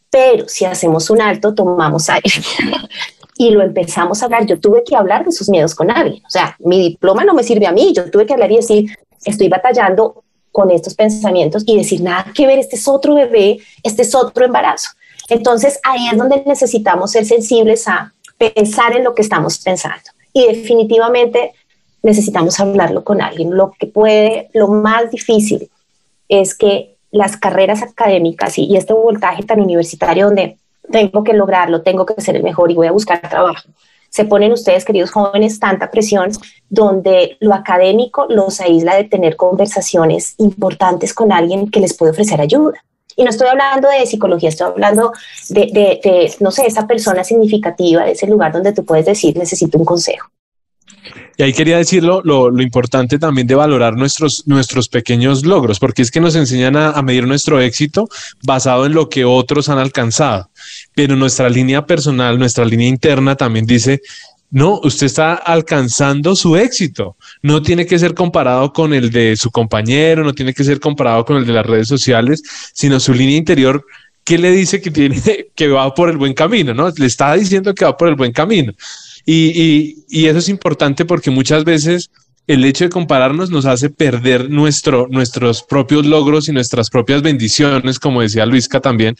[0.09, 2.29] Pero si hacemos un alto, tomamos aire
[3.37, 4.45] y lo empezamos a hablar.
[4.45, 6.23] Yo tuve que hablar de sus miedos con alguien.
[6.25, 7.93] O sea, mi diploma no me sirve a mí.
[7.93, 12.45] Yo tuve que hablar y decir, estoy batallando con estos pensamientos y decir, nada que
[12.45, 14.89] ver, este es otro bebé, este es otro embarazo.
[15.29, 20.03] Entonces ahí es donde necesitamos ser sensibles a pensar en lo que estamos pensando.
[20.31, 21.53] Y definitivamente
[22.03, 23.55] necesitamos hablarlo con alguien.
[23.55, 25.69] Lo que puede, lo más difícil
[26.29, 30.57] es que las carreras académicas y, y este voltaje tan universitario donde
[30.91, 33.69] tengo que lograrlo, tengo que ser el mejor y voy a buscar trabajo.
[34.09, 36.29] Se ponen ustedes, queridos jóvenes, tanta presión
[36.69, 42.39] donde lo académico los aísla de tener conversaciones importantes con alguien que les puede ofrecer
[42.39, 42.83] ayuda.
[43.15, 45.13] Y no estoy hablando de psicología, estoy hablando
[45.49, 49.37] de, de, de, no sé, esa persona significativa, de ese lugar donde tú puedes decir,
[49.37, 50.29] necesito un consejo.
[51.37, 56.11] Y ahí quería decirlo, lo, importante también de valorar nuestros, nuestros pequeños logros, porque es
[56.11, 58.07] que nos enseñan a, medir nuestro éxito
[58.43, 60.49] basado en lo que otros han alcanzado.
[60.93, 64.01] Pero nuestra línea personal, nuestra línea interna también dice,
[64.51, 67.17] no, usted está alcanzando su éxito.
[67.41, 71.25] No tiene que ser comparado con el de su compañero, no tiene que ser comparado
[71.25, 73.83] con el de las redes sociales, sino su línea interior
[74.23, 75.21] ¿qué le dice que tiene
[75.55, 76.89] que va por el buen camino, ¿no?
[76.95, 78.73] Le está diciendo que va por el buen camino.
[79.25, 82.09] Y, y, eso es importante porque muchas veces
[82.45, 87.99] el hecho de compararnos nos hace perder nuestro, nuestros propios logros y nuestras propias bendiciones,
[87.99, 89.15] como decía Luisca también,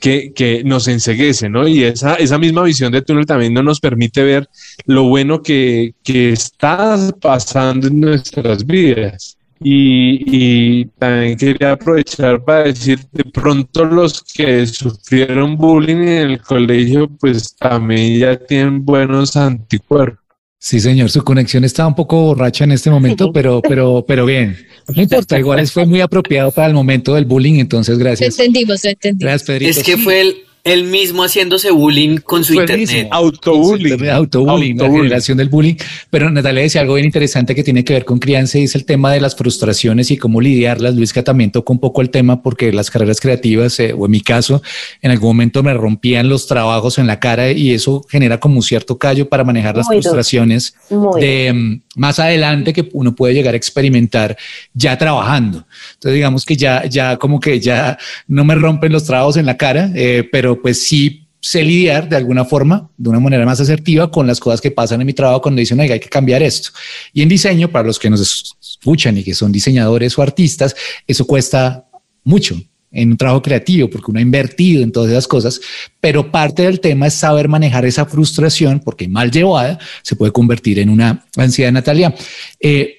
[0.00, 1.68] que, que nos enseguece, ¿no?
[1.68, 4.48] Y esa, esa misma visión de túnel también no nos permite ver
[4.86, 9.36] lo bueno que, que está pasando en nuestras vidas.
[9.60, 17.08] Y, también quería aprovechar para decir, de pronto los que sufrieron bullying en el colegio,
[17.20, 20.18] pues también ya tienen buenos anticuerpos.
[20.58, 24.56] Sí, señor, su conexión está un poco borracha en este momento, pero, pero, pero bien.
[24.94, 28.38] No importa, igual fue muy apropiado para el momento del bullying, entonces gracias.
[28.38, 29.30] entendimos, entendimos.
[29.30, 29.80] Gracias, Pedrito.
[29.80, 33.08] Es que fue el, él mismo haciéndose bullying con su internet.
[33.10, 34.08] Autobullying.
[34.08, 35.74] Autobullying, la generación del bullying.
[36.08, 38.86] Pero Natalia decía algo bien interesante que tiene que ver con crianza y es el
[38.86, 40.94] tema de las frustraciones y cómo lidiarlas.
[40.94, 44.22] Luis también tocó un poco el tema porque las carreras creativas, eh, o en mi
[44.22, 44.62] caso,
[45.02, 48.62] en algún momento me rompían los trabajos en la cara y eso genera como un
[48.62, 50.74] cierto callo para manejar las frustraciones
[51.20, 54.36] de más adelante que uno puede llegar a experimentar
[54.72, 55.66] ya trabajando.
[55.94, 59.56] Entonces digamos que ya, ya como que ya no me rompen los trabajos en la
[59.56, 64.10] cara, eh, pero pues sí sé lidiar de alguna forma, de una manera más asertiva
[64.10, 66.70] con las cosas que pasan en mi trabajo cuando dicen, oiga, hay que cambiar esto.
[67.12, 70.74] Y en diseño, para los que nos escuchan y que son diseñadores o artistas,
[71.06, 71.86] eso cuesta
[72.24, 72.56] mucho
[72.94, 75.60] en un trabajo creativo, porque uno ha invertido en todas esas cosas,
[76.00, 80.78] pero parte del tema es saber manejar esa frustración, porque mal llevada se puede convertir
[80.78, 82.14] en una ansiedad, Natalia.
[82.60, 82.98] Eh,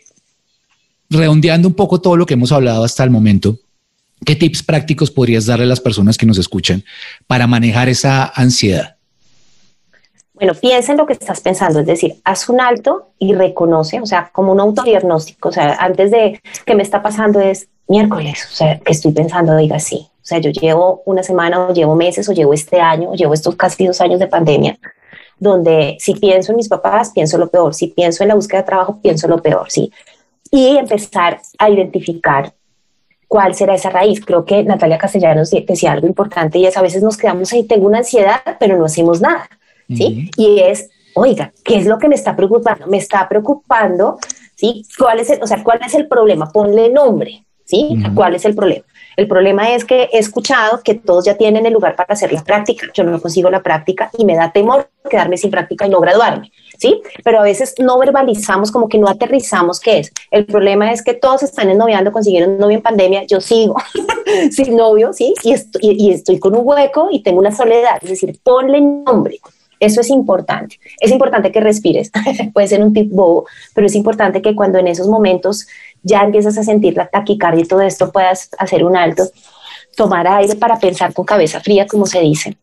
[1.09, 3.59] redondeando un poco todo lo que hemos hablado hasta el momento,
[4.23, 6.83] ¿Qué tips prácticos podrías darle a las personas que nos escuchan
[7.27, 8.95] para manejar esa ansiedad?
[10.33, 14.05] Bueno, piensa en lo que estás pensando, es decir, haz un alto y reconoce, o
[14.05, 18.55] sea, como un autodiagnóstico, o sea, antes de que me está pasando es miércoles, o
[18.55, 22.27] sea, que estoy pensando, diga sí, o sea, yo llevo una semana o llevo meses
[22.29, 24.77] o llevo este año, o llevo estos casi dos años de pandemia,
[25.37, 28.67] donde si pienso en mis papás, pienso lo peor, si pienso en la búsqueda de
[28.67, 29.91] trabajo, pienso lo peor, sí.
[30.49, 32.53] Y empezar a identificar
[33.27, 34.23] cuál será esa raíz.
[34.23, 37.87] Creo que Natalia Castellanos decía algo importante y es a veces nos quedamos ahí, tengo
[37.87, 39.47] una ansiedad, pero no hacemos nada,
[39.89, 40.31] ¿sí?
[40.37, 42.87] Y es, oiga, ¿qué es lo que me está preocupando?
[42.87, 44.17] Me está preocupando,
[44.55, 44.85] ¿sí?
[44.97, 46.51] ¿Cuál es el, o sea, cuál es el problema?
[46.51, 47.97] Ponle nombre, ¿sí?
[48.13, 48.85] ¿Cuál es el problema?
[49.17, 52.43] El problema es que he escuchado que todos ya tienen el lugar para hacer la
[52.43, 55.99] práctica, yo no consigo la práctica y me da temor quedarme sin práctica y no
[55.99, 56.51] graduarme.
[56.77, 57.01] ¿sí?
[57.23, 60.11] Pero a veces no verbalizamos, como que no aterrizamos qué es.
[60.31, 63.75] El problema es que todos están ennoviando, consiguieron novio en pandemia, yo sigo
[64.51, 65.33] sin novio, ¿sí?
[65.43, 69.39] Y estoy, y, estoy con un hueco y tengo una soledad, es decir, ponle nombre.
[69.79, 70.79] Eso es importante.
[70.99, 72.09] Es importante que respires.
[72.53, 75.67] Puede ser un tip bobo, pero es importante que cuando en esos momentos
[76.05, 79.23] ya empiezas a sentir la taquicardia y todo esto, puedas hacer un alto,
[79.97, 82.55] tomar aire para pensar con cabeza fría, como se dice,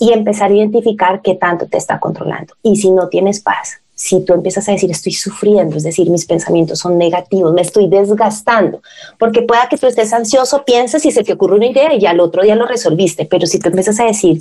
[0.00, 2.54] y empezar a identificar qué tanto te está controlando.
[2.62, 6.24] Y si no tienes paz, si tú empiezas a decir estoy sufriendo, es decir, mis
[6.24, 8.80] pensamientos son negativos, me estoy desgastando,
[9.18, 12.10] porque pueda que tú estés ansioso, pienses y se te ocurre una idea y ya
[12.10, 14.38] al otro día lo resolviste, pero si tú empiezas a decir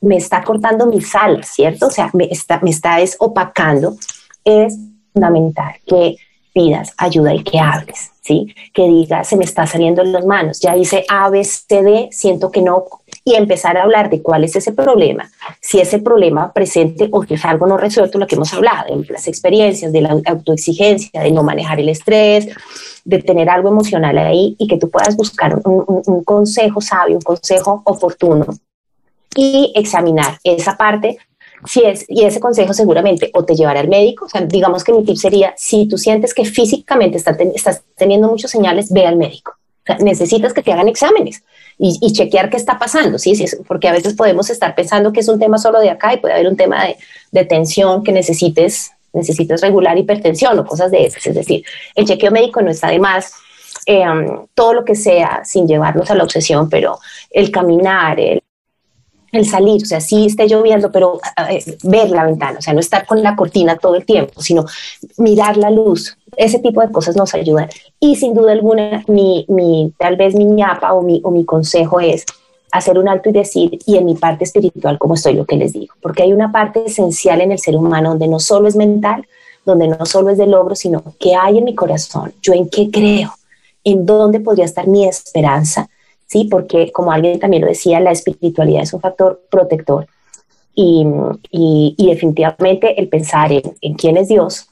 [0.00, 1.86] me está cortando mis alas, ¿cierto?
[1.86, 3.96] O sea, me está, me está opacando,
[4.44, 4.76] es
[5.12, 6.16] fundamental que
[6.52, 8.54] pidas ayuda y que hables, ¿sí?
[8.72, 12.08] Que digas, se me está saliendo en las manos, ya hice A, B, C, D,
[12.10, 12.84] siento que no,
[13.24, 15.30] y empezar a hablar de cuál es ese problema,
[15.60, 19.12] si ese problema presente o que es algo no resuelto, lo que hemos hablado, de
[19.12, 22.48] las experiencias, de la autoexigencia, de no manejar el estrés,
[23.04, 27.82] de tener algo emocional ahí y que tú puedas buscar un consejo sabio, un consejo
[27.84, 28.46] oportuno
[29.34, 31.18] y examinar esa parte.
[31.66, 34.92] Si es, y ese consejo seguramente o te llevará al médico, o sea, digamos que
[34.92, 39.54] mi tip sería, si tú sientes que físicamente estás teniendo muchas señales, ve al médico.
[40.00, 41.42] necesitas que te hagan exámenes
[41.78, 43.34] y, chequear qué está pasando, ¿sí?
[43.34, 43.46] ¿sí?
[43.66, 46.34] porque a veces podemos estar pensando que es un tema solo de acá y puede
[46.34, 46.96] haber un tema de,
[47.32, 51.26] de tensión que necesites, necesites regular hipertensión o cosas de esas.
[51.26, 53.32] Es decir, el chequeo médico no está de más,
[53.86, 54.04] eh,
[54.54, 56.98] todo lo que sea sin llevarnos a la obsesión, pero
[57.30, 58.42] el caminar, el
[59.32, 61.20] el salir, o sea, sí esté lloviendo, pero
[61.82, 64.64] ver la ventana, o sea, no estar con la cortina todo el tiempo, sino
[65.18, 67.68] mirar la luz, ese tipo de cosas nos ayudan.
[68.00, 72.00] Y sin duda alguna, mi, mi tal vez mi ñapa o mi, o mi consejo
[72.00, 72.24] es
[72.72, 75.72] hacer un alto y decir, y en mi parte espiritual, como estoy lo que les
[75.72, 79.26] digo, porque hay una parte esencial en el ser humano donde no solo es mental,
[79.64, 82.90] donde no solo es de logro, sino que hay en mi corazón, yo en qué
[82.90, 83.34] creo,
[83.84, 85.88] en dónde podría estar mi esperanza,
[86.28, 86.44] ¿sí?
[86.44, 90.06] Porque como alguien también lo decía, la espiritualidad es un factor protector
[90.80, 91.04] y,
[91.50, 94.68] y, definitivamente el pensar en, quién es Dios,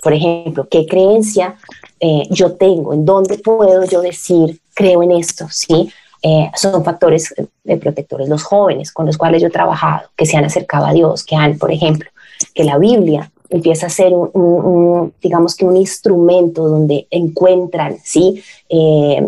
[0.00, 1.56] por ejemplo, qué creencia
[1.98, 5.90] eh, yo tengo, en dónde puedo yo decir, creo en esto, ¿sí?
[6.22, 7.34] Eh, son factores
[7.64, 8.28] de protectores.
[8.28, 11.34] Los jóvenes con los cuales yo he trabajado, que se han acercado a Dios, que
[11.34, 12.08] han, por ejemplo,
[12.54, 18.40] que la Biblia empieza a ser un, digamos que un instrumento donde encuentran, ¿sí?
[18.68, 19.20] Eh,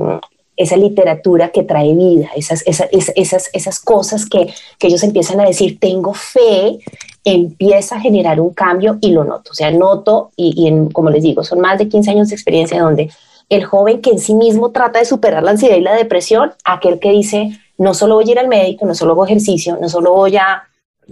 [0.63, 5.45] esa literatura que trae vida, esas, esas, esas, esas cosas que, que, ellos empiezan a
[5.45, 6.79] decir, tengo fe,
[7.25, 9.51] empieza a generar un cambio y lo noto.
[9.53, 12.81] O sea, noto, y, y como les digo, son más de 15 años de experiencia
[12.81, 13.11] donde
[13.49, 16.99] el joven que en sí mismo trata de superar la ansiedad y la depresión, aquel
[16.99, 20.13] que dice, no solo voy a ir al médico, no solo hago ejercicio, no solo
[20.15, 20.65] voy a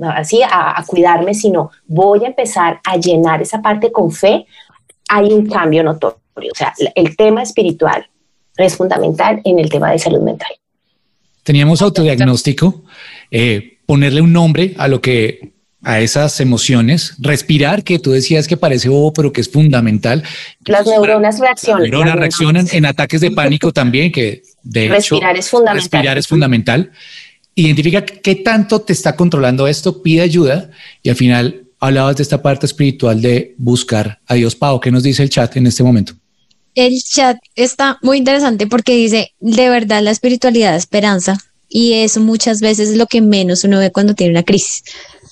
[0.02, 4.46] así a, a cuidarme, sino voy a empezar a llenar esa parte con fe,
[5.08, 6.18] hay un cambio notorio.
[6.52, 8.06] O sea, el tema espiritual
[8.56, 10.50] es fundamental en el tema de salud mental.
[11.42, 12.84] Teníamos autodiagnóstico,
[13.30, 18.56] eh, ponerle un nombre a lo que a esas emociones, respirar, que tú decías que
[18.56, 20.22] parece bobo, pero que es fundamental.
[20.66, 21.82] Las neuronas reaccionan.
[21.82, 25.82] Las neuronas reaccionan en ataques de pánico también, que de respirar es fundamental.
[25.82, 26.92] Respirar es fundamental.
[27.54, 30.70] Identifica qué tanto te está controlando esto, pide ayuda
[31.02, 34.54] y al final hablabas de esta parte espiritual de buscar a Dios.
[34.54, 36.12] Pau, ¿qué nos dice el chat en este momento?
[36.74, 42.20] El chat está muy interesante porque dice, de verdad la espiritualidad da esperanza y eso
[42.20, 44.82] muchas veces es lo que menos uno ve cuando tiene una crisis.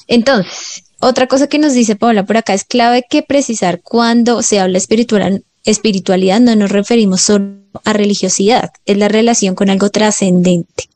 [0.06, 4.58] Entonces, otra cosa que nos dice Paula por acá es clave que precisar cuando se
[4.58, 10.88] habla espiritual, espiritualidad no nos referimos solo a religiosidad, es la relación con algo trascendente.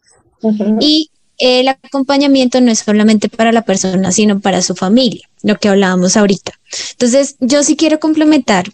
[0.81, 5.69] Y el acompañamiento no es solamente para la persona, sino para su familia, lo que
[5.69, 6.53] hablábamos ahorita.
[6.93, 8.73] Entonces, yo sí quiero complementar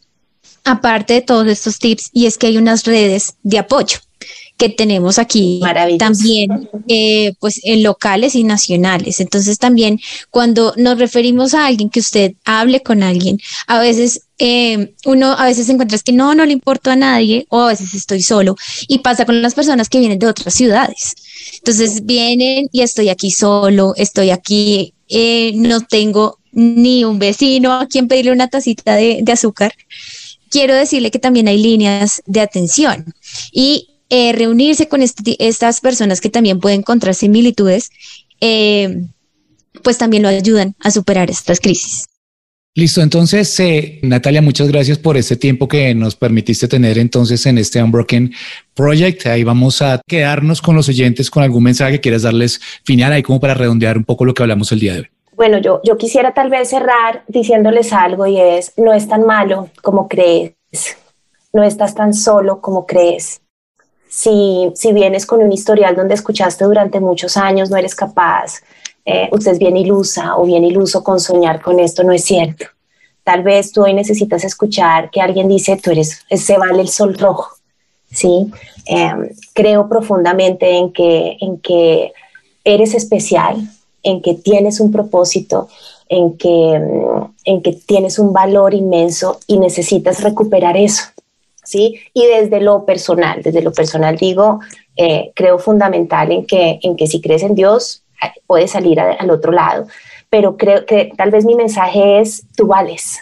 [0.69, 3.99] aparte de todos estos tips, y es que hay unas redes de apoyo
[4.59, 5.61] que tenemos aquí
[5.99, 9.21] también, eh, pues en locales y nacionales.
[9.21, 10.01] Entonces también
[10.31, 13.39] cuando nos referimos a alguien que usted hable con alguien,
[13.69, 17.61] a veces eh, uno a veces encuentra que no, no le importa a nadie o
[17.61, 18.57] a veces estoy solo
[18.89, 21.15] y pasa con las personas que vienen de otras ciudades.
[21.59, 27.87] Entonces vienen y estoy aquí solo, estoy aquí, eh, no tengo ni un vecino a
[27.87, 29.73] quien pedirle una tacita de, de azúcar
[30.51, 33.05] quiero decirle que también hay líneas de atención
[33.53, 37.91] y eh, reunirse con este estas personas que también pueden encontrar similitudes,
[38.41, 39.03] eh,
[39.83, 42.07] pues también lo ayudan a superar estas crisis.
[42.75, 47.59] Listo, entonces eh, Natalia, muchas gracias por este tiempo que nos permitiste tener entonces en
[47.59, 48.33] este Unbroken
[48.75, 49.27] Project.
[49.27, 53.23] Ahí vamos a quedarnos con los oyentes con algún mensaje que quieras darles final ahí
[53.23, 55.09] como para redondear un poco lo que hablamos el día de hoy.
[55.39, 59.71] Bueno, yo, yo quisiera tal vez cerrar diciéndoles algo y es, no es tan malo
[59.83, 60.57] como crees,
[61.53, 63.41] no estás tan solo como crees.
[64.09, 68.65] Si, si vienes con un historial donde escuchaste durante muchos años, no eres capaz,
[69.05, 72.67] eh, usted es bien ilusa o bien iluso con soñar con esto, no es cierto.
[73.23, 77.17] Tal vez tú hoy necesitas escuchar que alguien dice, tú eres, se vale el sol
[77.17, 77.55] rojo,
[78.11, 78.51] ¿sí?
[78.87, 82.13] Em, creo profundamente en que, en que
[82.65, 83.57] eres especial,
[84.09, 85.69] en que tienes un propósito,
[86.09, 91.05] en que, mm, en que tienes un valor inmenso y necesitas recuperar eso.
[91.63, 92.01] ¿Sí?
[92.15, 94.61] Y desde lo personal, desde lo personal digo,
[94.97, 98.05] eh, creo fundamental en que, en que si crees en Dios,
[98.47, 99.87] puedes salir al otro lado.
[100.31, 103.19] Pero creo que tal vez mi mensaje es, tú vales,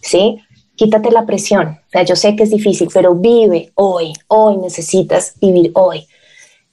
[0.00, 0.40] ¿sí?
[0.76, 1.80] Quítate la presión.
[1.88, 6.06] O sea, yo sé que es difícil, pero vive hoy, hoy necesitas vivir hoy.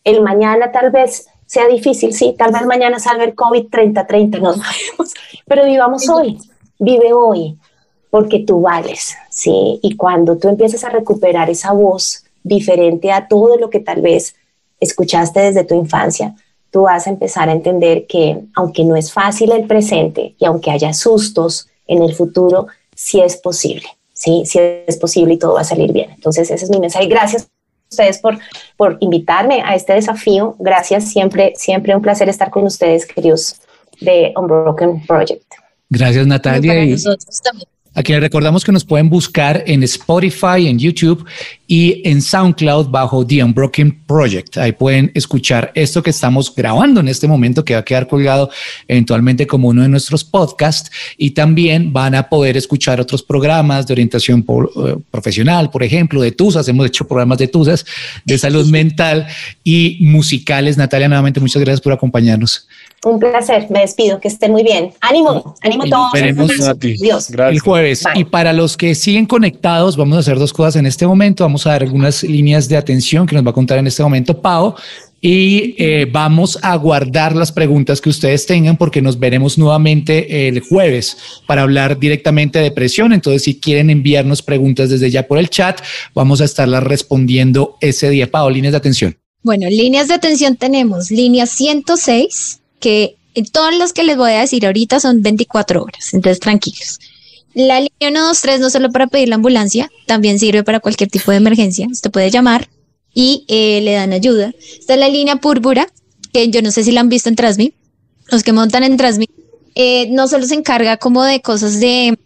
[0.03, 4.53] El mañana tal vez sea difícil, sí, tal vez mañana salga el COVID 30-30, no
[4.53, 5.13] sabemos,
[5.45, 6.37] pero vivamos hoy,
[6.79, 7.57] vive hoy,
[8.09, 13.57] porque tú vales, sí, y cuando tú empiezas a recuperar esa voz diferente a todo
[13.57, 14.35] lo que tal vez
[14.79, 16.35] escuchaste desde tu infancia,
[16.71, 20.71] tú vas a empezar a entender que aunque no es fácil el presente y aunque
[20.71, 25.61] haya sustos en el futuro, sí es posible, sí, sí es posible y todo va
[25.61, 26.11] a salir bien.
[26.11, 27.07] Entonces ese es mi mensaje.
[27.07, 27.47] Gracias
[27.95, 28.37] ustedes por,
[28.77, 30.55] por invitarme a este desafío.
[30.59, 33.61] Gracias, siempre, siempre un placer estar con ustedes, queridos
[34.01, 35.45] de Unbroken Project.
[35.89, 36.83] Gracias, Natalia.
[36.83, 37.74] Y nosotros también.
[37.97, 41.25] A quienes recordamos que nos pueden buscar en Spotify, en YouTube
[41.65, 44.57] y en SoundCloud bajo The Unbroken Project.
[44.57, 48.49] Ahí pueden escuchar esto que estamos grabando en este momento, que va a quedar colgado
[48.89, 50.91] eventualmente como uno de nuestros podcasts.
[51.17, 56.33] Y también van a poder escuchar otros programas de orientación eh, profesional, por ejemplo, de
[56.33, 56.67] TUSAS.
[56.67, 57.85] Hemos hecho programas de TUSAS,
[58.25, 59.25] de salud mental
[59.63, 60.77] y musicales.
[60.77, 62.67] Natalia, nuevamente, muchas gracias por acompañarnos.
[63.05, 64.91] Un placer, me despido, que estén muy bien.
[64.99, 66.11] Ánimo, ánimo todos.
[66.11, 67.29] Veremos Dios.
[67.29, 68.03] el jueves.
[68.15, 71.43] Y para los que siguen conectados, vamos a hacer dos cosas en este momento.
[71.43, 74.41] Vamos a dar algunas líneas de atención que nos va a contar en este momento
[74.41, 74.73] Pau.
[75.21, 80.61] Y eh, vamos a guardar las preguntas que ustedes tengan porque nos veremos nuevamente el
[80.61, 83.13] jueves para hablar directamente de depresión.
[83.13, 85.79] Entonces, si quieren enviarnos preguntas desde ya por el chat,
[86.15, 88.31] vamos a estarlas respondiendo ese día.
[88.31, 89.15] Pau, líneas de atención.
[89.43, 93.17] Bueno, líneas de atención tenemos línea 106 que
[93.51, 96.99] todos los que les voy a decir ahorita son 24 horas, entonces tranquilos.
[97.55, 101.37] La línea 123 no solo para pedir la ambulancia, también sirve para cualquier tipo de
[101.37, 101.87] emergencia.
[101.89, 102.69] Usted puede llamar
[103.11, 104.53] y eh, le dan ayuda.
[104.79, 105.87] Está la línea púrpura,
[106.31, 107.73] que yo no sé si la han visto en Transmi.
[108.27, 109.25] Los que montan en Transmi,
[109.73, 112.19] eh, no solo se encarga como de cosas de,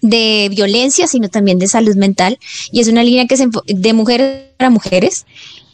[0.00, 2.40] de violencia, sino también de salud mental.
[2.72, 5.26] Y es una línea que se de mujeres para mujeres.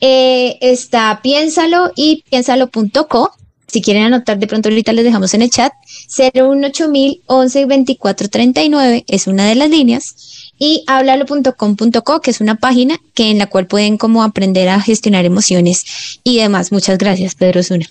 [0.02, 3.32] Eh, está Piénsalo y piénsalo.co
[3.68, 5.72] si quieren anotar, de pronto ahorita les dejamos en el chat.
[6.08, 12.98] 018000 11 24 39 es una de las líneas y háblalo.com.co, que es una página
[13.14, 16.72] que en la cual pueden como aprender a gestionar emociones y demás.
[16.72, 17.86] Muchas gracias, Pedro Zuna.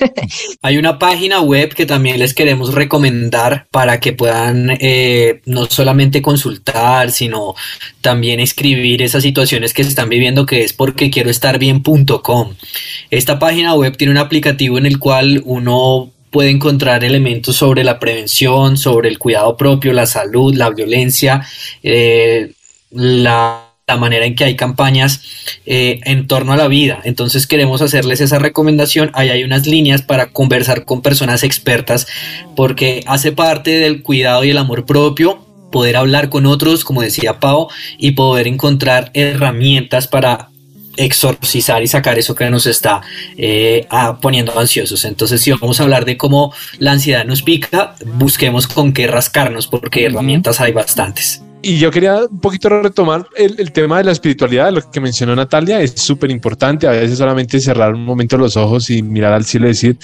[0.62, 6.22] Hay una página web que también les queremos recomendar para que puedan eh, no solamente
[6.22, 7.54] consultar, sino
[8.00, 12.54] también escribir esas situaciones que están viviendo, que es porque quiero estar bien.com.
[13.10, 18.00] Esta página web tiene un aplicativo en el cual uno puede encontrar elementos sobre la
[18.00, 21.46] prevención, sobre el cuidado propio, la salud, la violencia,
[21.84, 22.50] eh,
[22.90, 23.70] la,
[24.00, 25.22] manera en que hay campañas
[25.64, 27.00] eh, en torno a la vida.
[27.04, 29.12] Entonces queremos hacerles esa recomendación.
[29.14, 32.08] Ahí hay unas líneas para conversar con personas expertas
[32.56, 37.38] porque hace parte del cuidado y el amor propio poder hablar con otros, como decía
[37.38, 40.48] Pau, y poder encontrar herramientas para
[40.96, 43.02] exorcizar y sacar eso que nos está
[43.36, 43.86] eh,
[44.20, 45.04] poniendo ansiosos.
[45.04, 49.66] Entonces, si vamos a hablar de cómo la ansiedad nos pica, busquemos con qué rascarnos,
[49.66, 51.42] porque herramientas hay bastantes.
[51.62, 55.80] Y yo quería un poquito retomar el, tema de la espiritualidad, lo que mencionó Natalia,
[55.80, 56.86] es súper importante.
[56.86, 59.96] A veces solamente cerrar un momento los ojos y mirar al cielo y decir,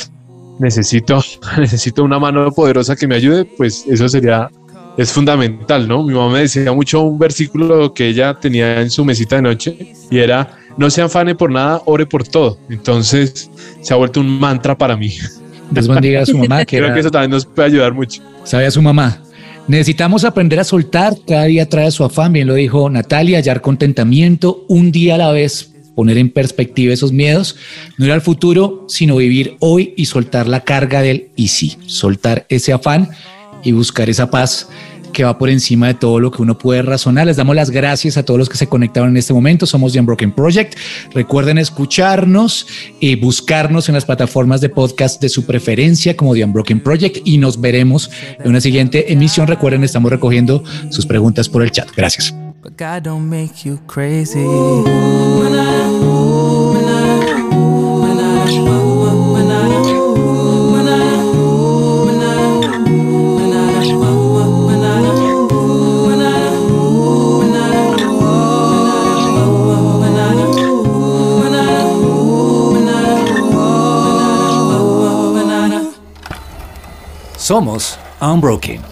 [0.59, 1.23] necesito,
[1.59, 4.49] necesito una mano poderosa que me ayude, pues eso sería
[4.97, 6.03] es fundamental, ¿no?
[6.03, 9.95] Mi mamá me decía mucho un versículo que ella tenía en su mesita de noche
[10.11, 12.59] y era no se afane por nada, ore por todo.
[12.71, 13.51] Entonces
[13.83, 15.13] se ha vuelto un mantra para mí.
[15.71, 16.65] Dios bendiga a su mamá.
[16.65, 18.23] Que Creo que eso también nos puede ayudar mucho.
[18.45, 19.23] Sabe a su mamá.
[19.69, 24.65] Necesitamos aprender a soltar, cada día trae su afán, bien lo dijo Natalia, hallar contentamiento
[24.69, 27.57] un día a la vez, poner en perspectiva esos miedos,
[27.99, 32.47] no ir al futuro, sino vivir hoy y soltar la carga del y sí, soltar
[32.49, 33.11] ese afán
[33.63, 34.71] y buscar esa paz
[35.11, 37.27] que va por encima de todo lo que uno puede razonar.
[37.27, 39.67] Les damos las gracias a todos los que se conectaron en este momento.
[39.67, 40.75] Somos The Unbroken Project.
[41.15, 42.67] Recuerden escucharnos
[43.01, 47.39] y buscarnos en las plataformas de podcast de su preferencia como The Unbroken Project y
[47.39, 49.47] nos veremos en una siguiente emisión.
[49.47, 51.89] Recuerden, estamos recogiendo sus preguntas por el chat.
[51.97, 52.35] Gracias.
[77.51, 78.90] Somos Unbroken.